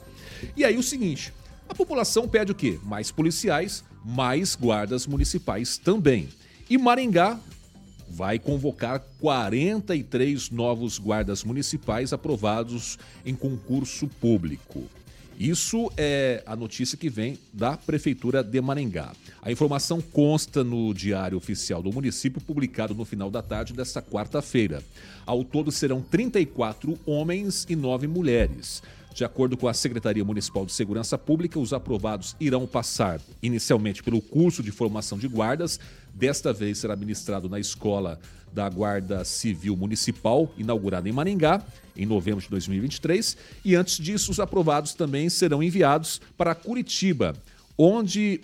[0.57, 1.31] E aí o seguinte,
[1.69, 2.79] a população pede o quê?
[2.83, 6.27] Mais policiais, mais guardas municipais também.
[6.67, 7.39] E Maringá
[8.13, 14.83] vai convocar 43 novos guardas municipais aprovados em concurso público.
[15.39, 19.13] Isso é a notícia que vem da Prefeitura de Maringá.
[19.41, 24.83] A informação consta no Diário Oficial do Município, publicado no final da tarde desta quarta-feira.
[25.25, 28.83] Ao todo serão 34 homens e 9 mulheres.
[29.13, 34.19] De acordo com a Secretaria Municipal de Segurança Pública, os aprovados irão passar inicialmente pelo
[34.19, 35.79] curso de formação de guardas.
[36.11, 38.19] Desta vez será ministrado na Escola
[38.51, 41.63] da Guarda Civil Municipal, inaugurada em Maringá,
[41.95, 43.37] em novembro de 2023.
[43.63, 47.35] E antes disso, os aprovados também serão enviados para Curitiba,
[47.77, 48.41] onde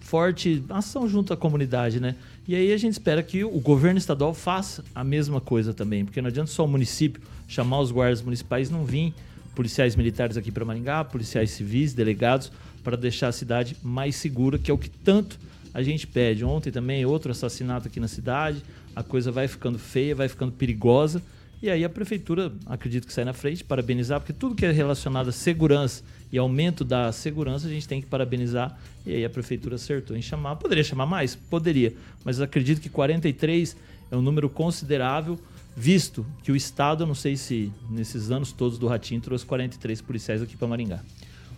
[0.00, 2.16] forte ação junto à comunidade, né?
[2.46, 6.20] E aí a gente espera que o governo estadual faça a mesma coisa também, porque
[6.20, 9.14] não adianta só o município chamar os guardas municipais não vir
[9.54, 12.52] policiais militares aqui para Maringá, policiais civis, delegados,
[12.84, 15.38] para deixar a cidade mais segura, que é o que tanto
[15.72, 16.44] a gente pede.
[16.44, 18.62] Ontem também outro assassinato aqui na cidade,
[18.94, 21.22] a coisa vai ficando feia, vai ficando perigosa.
[21.62, 25.28] E aí a prefeitura, acredito que sai na frente, parabenizar, porque tudo que é relacionado
[25.28, 26.02] à segurança
[26.32, 28.76] e aumento da segurança, a gente tem que parabenizar.
[29.06, 30.56] E aí a prefeitura acertou em chamar.
[30.56, 31.36] Poderia chamar mais?
[31.36, 31.94] Poderia.
[32.24, 33.76] Mas acredito que 43
[34.10, 35.38] é um número considerável,
[35.76, 40.00] visto que o Estado, eu não sei se nesses anos todos do Ratinho, trouxe 43
[40.00, 41.00] policiais aqui para Maringá.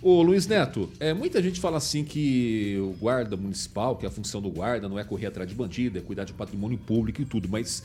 [0.02, 4.42] Ô Luiz Neto, é, muita gente fala assim que o guarda municipal, que a função
[4.42, 7.48] do guarda não é correr atrás de bandido, é cuidar de patrimônio público e tudo,
[7.48, 7.82] mas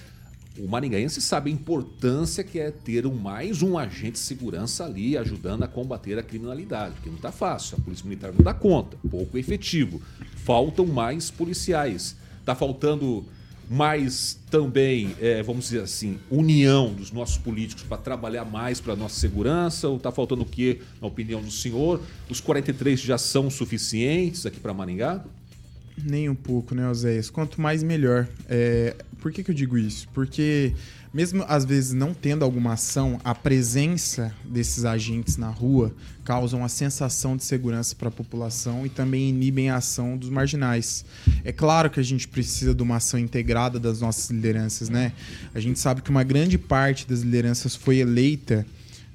[0.58, 5.18] o maringaense sabe a importância que é ter um, mais um agente de segurança ali
[5.18, 8.98] ajudando a combater a criminalidade, porque não está fácil, a polícia militar não dá conta,
[9.10, 10.02] pouco efetivo,
[10.38, 13.26] faltam mais policiais, está faltando
[13.70, 18.96] mais também, é, vamos dizer assim, união dos nossos políticos para trabalhar mais para a
[18.96, 19.88] nossa segurança?
[19.88, 22.02] Ou está faltando o quê, na opinião do senhor?
[22.28, 25.24] Os 43 já são suficientes aqui para Maringá?
[26.04, 27.30] Nem um pouco, né, Oséias?
[27.30, 28.28] Quanto mais, melhor.
[28.48, 30.08] É, por que, que eu digo isso?
[30.14, 30.74] Porque,
[31.14, 35.94] mesmo às vezes não tendo alguma ação, a presença desses agentes na rua
[36.24, 41.04] causa uma sensação de segurança para a população e também inibem a ação dos marginais.
[41.44, 45.12] É claro que a gente precisa de uma ação integrada das nossas lideranças, né?
[45.54, 48.66] A gente sabe que uma grande parte das lideranças foi eleita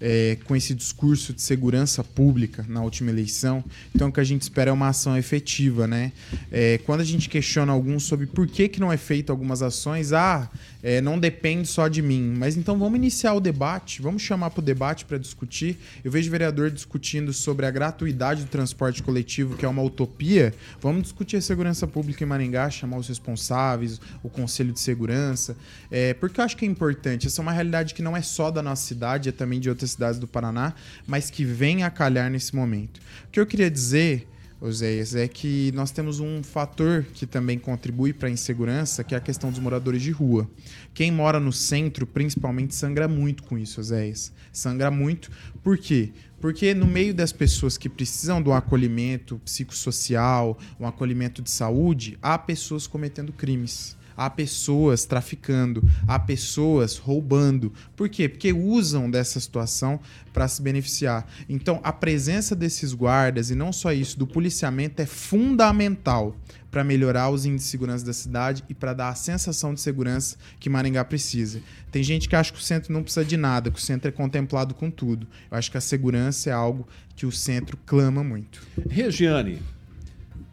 [0.07, 3.65] é, com esse discurso de segurança pública na última eleição.
[3.95, 6.13] Então, o que a gente espera é uma ação efetiva, né?
[6.53, 10.13] É, quando a gente questiona alguns sobre por que, que não é feito algumas ações,
[10.13, 10.51] ah,
[10.83, 12.35] é, não depende só de mim.
[12.37, 15.79] Mas então vamos iniciar o debate, vamos chamar para o debate para discutir.
[16.05, 20.53] Eu vejo vereador discutindo sobre a gratuidade do transporte coletivo, que é uma utopia.
[20.83, 25.57] Vamos discutir a segurança pública em Maringá, chamar os responsáveis, o Conselho de Segurança,
[25.91, 27.27] é, porque eu acho que é importante.
[27.27, 29.94] Essa é uma realidade que não é só da nossa cidade, é também de outras
[29.95, 30.75] cidades do Paraná,
[31.07, 33.01] mas que vem a calhar nesse momento.
[33.27, 34.29] O que eu queria dizer
[34.61, 39.19] Oséias, é que nós temos um fator que também contribui para a insegurança, que é
[39.19, 40.49] a questão dos moradores de rua.
[40.95, 44.33] Quem mora no centro, principalmente, sangra muito com isso, Oséias.
[44.51, 45.31] Sangra muito.
[45.63, 46.13] Por quê?
[46.41, 52.39] Porque no meio das pessoas que precisam do acolhimento psicossocial, um acolhimento de saúde, há
[52.39, 57.73] pessoas cometendo crimes há pessoas traficando, há pessoas roubando.
[57.97, 58.29] Por quê?
[58.29, 60.01] Porque usam dessa situação
[60.33, 61.27] para se beneficiar.
[61.49, 66.37] Então, a presença desses guardas, e não só isso, do policiamento é fundamental
[66.75, 70.37] para melhorar os índices de segurança da cidade e para dar a sensação de segurança
[70.59, 71.61] que Maringá precisa.
[71.93, 74.13] Tem gente que acha que o centro não precisa de nada, que o centro é
[74.13, 75.25] contemplado com tudo.
[75.49, 76.85] Eu acho que a segurança é algo
[77.15, 78.61] que o centro clama muito.
[78.91, 79.63] Regiane,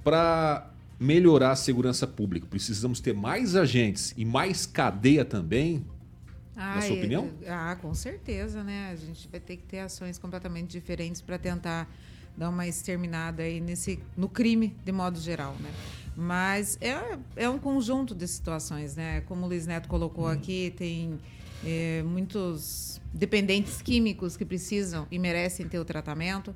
[0.03, 0.70] para
[1.01, 5.83] melhorar a segurança pública, precisamos ter mais agentes e mais cadeia também?
[6.55, 7.27] Ah, na sua opinião?
[7.47, 8.91] ah, com certeza, né?
[8.91, 11.91] A gente vai ter que ter ações completamente diferentes para tentar
[12.37, 15.71] dar uma exterminada aí nesse, no crime, de modo geral, né?
[16.15, 19.21] Mas é, é um conjunto de situações, né?
[19.21, 20.31] Como o Luiz Neto colocou hum.
[20.31, 21.19] aqui, tem
[21.65, 26.53] é, muitos dependentes químicos que precisam e merecem ter o tratamento.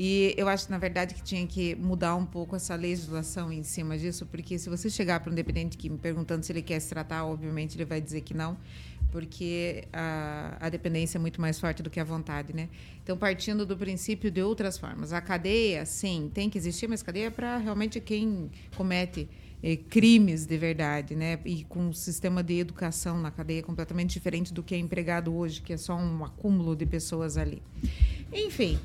[0.00, 3.98] E eu acho, na verdade, que tinha que mudar um pouco essa legislação em cima
[3.98, 7.24] disso, porque se você chegar para um dependente químico perguntando se ele quer se tratar,
[7.24, 8.56] obviamente ele vai dizer que não,
[9.10, 12.68] porque a, a dependência é muito mais forte do que a vontade, né?
[13.02, 15.12] Então, partindo do princípio de outras formas.
[15.12, 19.28] A cadeia, sim, tem que existir, mas cadeia é para realmente quem comete
[19.60, 21.40] eh, crimes de verdade, né?
[21.44, 25.60] E com um sistema de educação na cadeia completamente diferente do que é empregado hoje,
[25.60, 27.60] que é só um acúmulo de pessoas ali.
[28.32, 28.78] Enfim,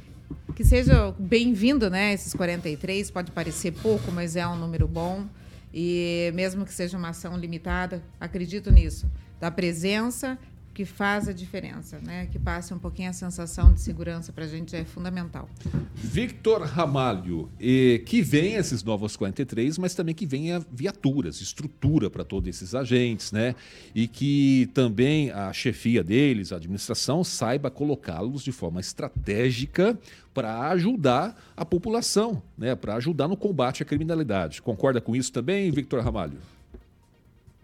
[0.55, 2.13] que seja bem-vindo, né?
[2.13, 5.25] Esses 43, pode parecer pouco, mas é um número bom.
[5.73, 9.09] E mesmo que seja uma ação limitada, acredito nisso.
[9.39, 10.37] Da presença
[10.73, 12.27] que faz a diferença, né?
[12.31, 15.47] Que passe um pouquinho a sensação de segurança para a gente é fundamental.
[15.93, 22.49] Victor Ramalho, que venha esses novos 43, mas também que venha viaturas, estrutura para todos
[22.49, 23.55] esses agentes, né?
[23.93, 29.97] E que também a chefia deles, a administração, saiba colocá-los de forma estratégica
[30.33, 32.75] para ajudar a população, né?
[32.75, 34.61] Para ajudar no combate à criminalidade.
[34.61, 36.39] Concorda com isso também, Victor Ramalho?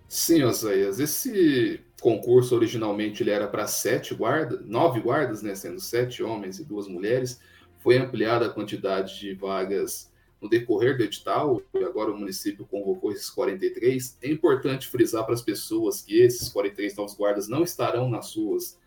[0.10, 1.00] Sim, Oséias.
[1.00, 6.66] Esse concurso originalmente ele era para sete guardas, nove guardas, né, sendo sete homens e
[6.66, 7.40] duas mulheres.
[7.78, 13.12] Foi ampliada a quantidade de vagas no decorrer do edital, e agora o município convocou
[13.12, 14.18] esses 43.
[14.22, 18.80] É importante frisar para as pessoas que esses 43 novos guardas não estarão nas ruas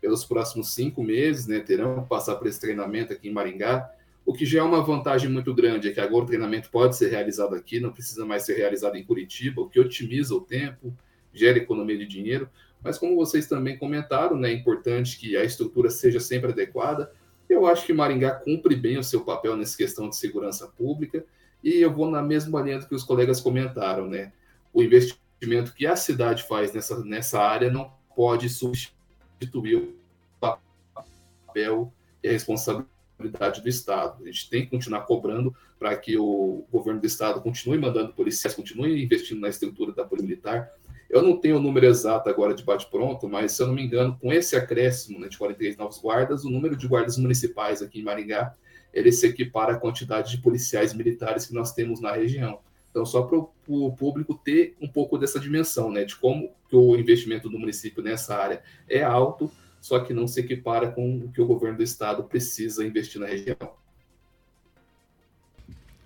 [0.00, 3.90] pelos próximos cinco meses, né, terão que passar por esse treinamento aqui em Maringá.
[4.30, 7.10] O que já é uma vantagem muito grande é que agora o treinamento pode ser
[7.10, 10.96] realizado aqui, não precisa mais ser realizado em Curitiba, o que otimiza o tempo,
[11.34, 12.48] gera economia de dinheiro.
[12.80, 17.12] Mas como vocês também comentaram, né, é importante que a estrutura seja sempre adequada.
[17.48, 21.24] Eu acho que Maringá cumpre bem o seu papel nessa questão de segurança pública
[21.60, 24.32] e eu vou na mesma linha do que os colegas comentaram, né?
[24.72, 29.92] O investimento que a cidade faz nessa, nessa área não pode substituir o
[30.38, 34.22] papel e a responsabilidade responsabilidade do Estado.
[34.22, 38.54] A gente tem que continuar cobrando para que o governo do Estado continue mandando policiais,
[38.54, 40.70] continue investindo na estrutura da Polícia Militar.
[41.08, 44.16] Eu não tenho o número exato agora de bate-pronto, mas se eu não me engano,
[44.20, 48.04] com esse acréscimo né, de 43 novos guardas, o número de guardas municipais aqui em
[48.04, 48.54] Maringá,
[48.92, 52.60] ele se equipara à quantidade de policiais militares que nós temos na região.
[52.90, 57.48] Então, só para o público ter um pouco dessa dimensão, né, de como o investimento
[57.48, 59.50] do município nessa área é alto,
[59.80, 63.26] só que não se equipara com o que o governo do estado precisa investir na
[63.26, 63.56] região.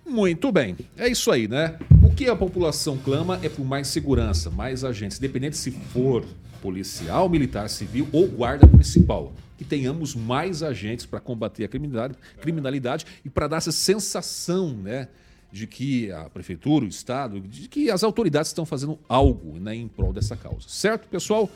[0.05, 1.77] Muito bem, é isso aí, né?
[2.03, 6.23] O que a população clama é por mais segurança, mais agentes, independente se for
[6.61, 9.33] policial, militar, civil ou guarda municipal.
[9.57, 15.07] Que tenhamos mais agentes para combater a criminalidade, criminalidade e para dar essa sensação, né?
[15.51, 19.87] De que a prefeitura, o Estado, de que as autoridades estão fazendo algo né, em
[19.87, 20.67] prol dessa causa.
[20.67, 21.49] Certo, pessoal?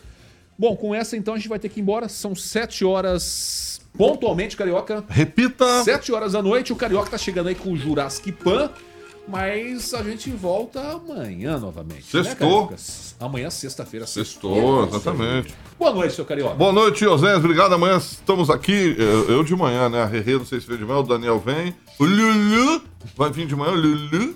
[0.60, 2.10] Bom, com essa então a gente vai ter que ir embora.
[2.10, 5.06] São sete horas pontualmente, Carioca.
[5.08, 5.86] Repita!
[5.86, 6.74] Sete horas da noite.
[6.74, 8.70] O Carioca tá chegando aí com o Jurassic Pan.
[9.26, 12.14] Mas a gente volta amanhã novamente.
[12.14, 12.72] Né, Sextou.
[12.72, 12.78] Né,
[13.22, 14.06] amanhã, sexta-feira.
[14.06, 15.54] Sextou, exatamente.
[15.78, 16.56] Boa noite, seu Carioca.
[16.56, 17.38] Boa noite, Osés.
[17.38, 17.74] Obrigado.
[17.74, 18.96] Amanhã estamos aqui.
[18.98, 20.02] Eu, eu de manhã, né?
[20.02, 21.00] A Rerê, não sei se veio de manhã.
[21.00, 21.74] O Daniel vem.
[21.98, 22.82] O Lulu
[23.16, 23.72] vai vir de manhã.
[23.72, 24.36] O Lulu.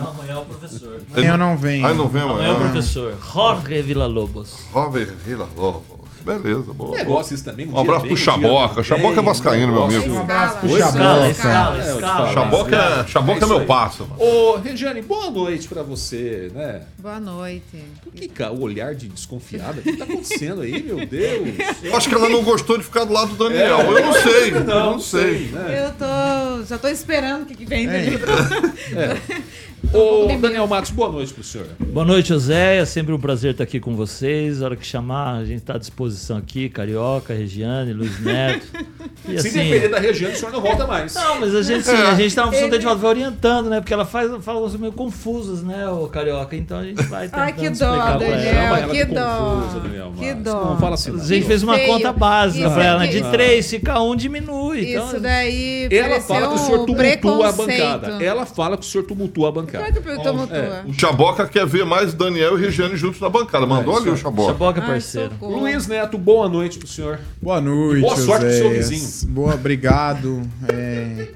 [0.00, 1.00] Não, amanhã é o professor.
[1.12, 1.84] Amanhã não vem.
[1.84, 2.50] Aí não vem amanhã.
[2.50, 3.14] Amanhã é o professor.
[3.32, 4.54] Jorge Villa-Lobos.
[4.72, 5.96] Jorge Villa-Lobos.
[6.26, 6.96] Beleza, boa.
[6.96, 7.68] Negócio isso também.
[7.68, 8.82] Um abraço pro Chaboca.
[8.82, 10.12] Chaboca é vascaíno, meu amigo.
[10.12, 11.30] Um abraço pro Escala, Chaboca.
[11.30, 12.32] escala, escala.
[12.32, 14.06] Chaboca é, Chaboca é meu passo.
[14.08, 14.20] mano.
[14.20, 16.82] Ô, Regiane, boa noite pra você, né?
[16.98, 17.62] Boa noite.
[18.02, 19.78] Por que, cara, o olhar de desconfiada?
[19.78, 21.48] O que tá acontecendo aí, meu Deus?
[21.84, 23.82] Eu acho que ela não gostou de ficar do lado do Daniel.
[23.82, 24.50] Eu não sei.
[24.52, 25.46] eu não sei.
[25.52, 25.84] né?
[25.86, 26.64] Eu tô.
[26.64, 28.18] Já tô esperando o que, que vem dele.
[29.92, 31.66] Ô, Daniel Matos, boa noite pro senhor.
[31.78, 32.78] Boa noite, José.
[32.78, 34.60] É sempre um prazer estar aqui com vocês.
[34.60, 36.68] A hora que chamar, a gente está à disposição aqui.
[36.68, 38.66] Carioca, Regiane, Luiz Neto.
[39.28, 39.58] E Se assim.
[39.58, 41.14] depender da região, o senhor não volta mais.
[41.14, 42.44] Não, mas a gente, sim, a gente tá
[42.78, 43.80] de vai orientando, né?
[43.80, 46.54] Porque ela faz fala coisas meio confusas, né, o Carioca?
[46.56, 48.54] Então a gente vai tentando Ai, que dó, explicar pra Daniel.
[48.54, 48.78] ela.
[48.78, 49.38] ela que dó.
[49.60, 50.64] confusa, Daniel Que dó.
[50.64, 51.20] Não fala assim, não.
[51.20, 51.86] A gente fez uma Feio.
[51.92, 54.90] conta básica pra ela, de três, fica um, diminui.
[54.92, 55.88] Então, Isso daí.
[55.90, 58.24] Ela fala que o senhor um tumultua a bancada.
[58.24, 59.78] Ela fala que o senhor tumultua a bancada.
[59.90, 60.56] Claro que eu tumultua.
[60.56, 63.66] É, O Chaboca quer ver mais Daniel e Regiane juntos na bancada.
[63.66, 64.16] Mandou É, ali o.
[64.16, 64.52] Chaboca.
[64.52, 65.32] Chaboca, Ai, parceiro.
[65.40, 67.18] Luiz Neto, boa noite pro senhor.
[67.42, 69.15] Boa noite, Boa sorte pro seu Oséias.
[69.24, 70.42] Boa, obrigado.
[70.72, 71.28] É,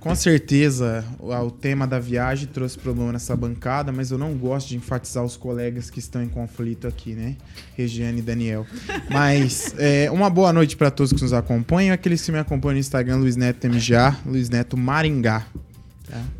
[0.00, 4.76] com certeza, o, tema da viagem trouxe problema nessa bancada, mas eu não gosto de
[4.76, 7.36] enfatizar os colegas que estão em conflito aqui, né?
[7.76, 8.64] Regiane e Daniel.
[9.10, 11.92] Mas é, uma boa noite para todos que nos acompanham.
[11.92, 15.46] Aqueles que me acompanham no Instagram, Luiz Neto MJ, Luiz Neto Maringá.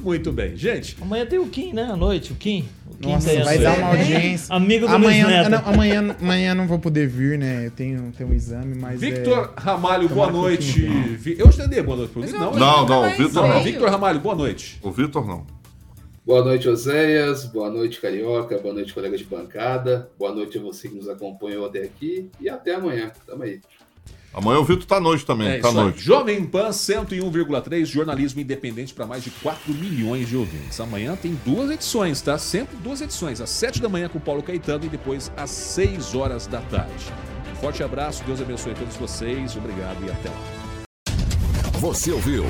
[0.02, 0.56] Muito bem.
[0.56, 1.82] Gente, Amanhã tem o Kim, né?
[1.84, 2.68] À noite, o Kim.
[2.86, 3.62] O Kim Nossa, tem vai noite.
[3.62, 4.46] dar uma audiência.
[4.56, 7.66] Amigo do amanhã, não, amanhã, amanhã não vou poder vir, né?
[7.66, 9.00] Eu tenho, tenho um exame, mas.
[9.00, 9.60] Victor é...
[9.60, 10.82] Ramalho, boa noite.
[10.84, 11.16] eu tenha.
[11.18, 13.02] Vi- Eu te dei boa noite pro eu Não, Não, nunca não, não.
[13.42, 13.52] não.
[13.52, 13.62] veio.
[13.64, 14.78] Victor Ramalho, boa noite.
[14.82, 15.46] O Vitor não.
[16.26, 17.46] Boa noite, Oséias.
[17.46, 18.58] Boa noite, Carioca.
[18.58, 20.10] Boa noite, colegas de bancada.
[20.18, 22.30] Boa noite a você que nos acompanhou até aqui.
[22.40, 23.10] E até amanhã.
[23.26, 23.60] Tamo aí.
[24.32, 25.48] Amanhã o Vitor tá à noite também.
[25.48, 26.00] É tá noite.
[26.00, 30.78] Jovem Pan 101,3, jornalismo independente para mais de 4 milhões de ouvintes.
[30.80, 32.36] Amanhã tem duas edições, tá?
[32.38, 33.40] Sempre duas edições.
[33.40, 37.12] Às 7 da manhã com o Paulo Caetano e depois às 6 horas da tarde.
[37.52, 39.56] Um forte abraço, Deus abençoe a todos vocês.
[39.56, 40.58] Obrigado e até lá.
[41.80, 42.44] Você ouviu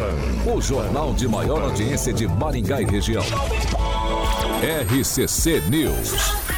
[0.46, 3.22] o jornal de maior audiência de Maringá e região.
[4.62, 6.57] RCC News.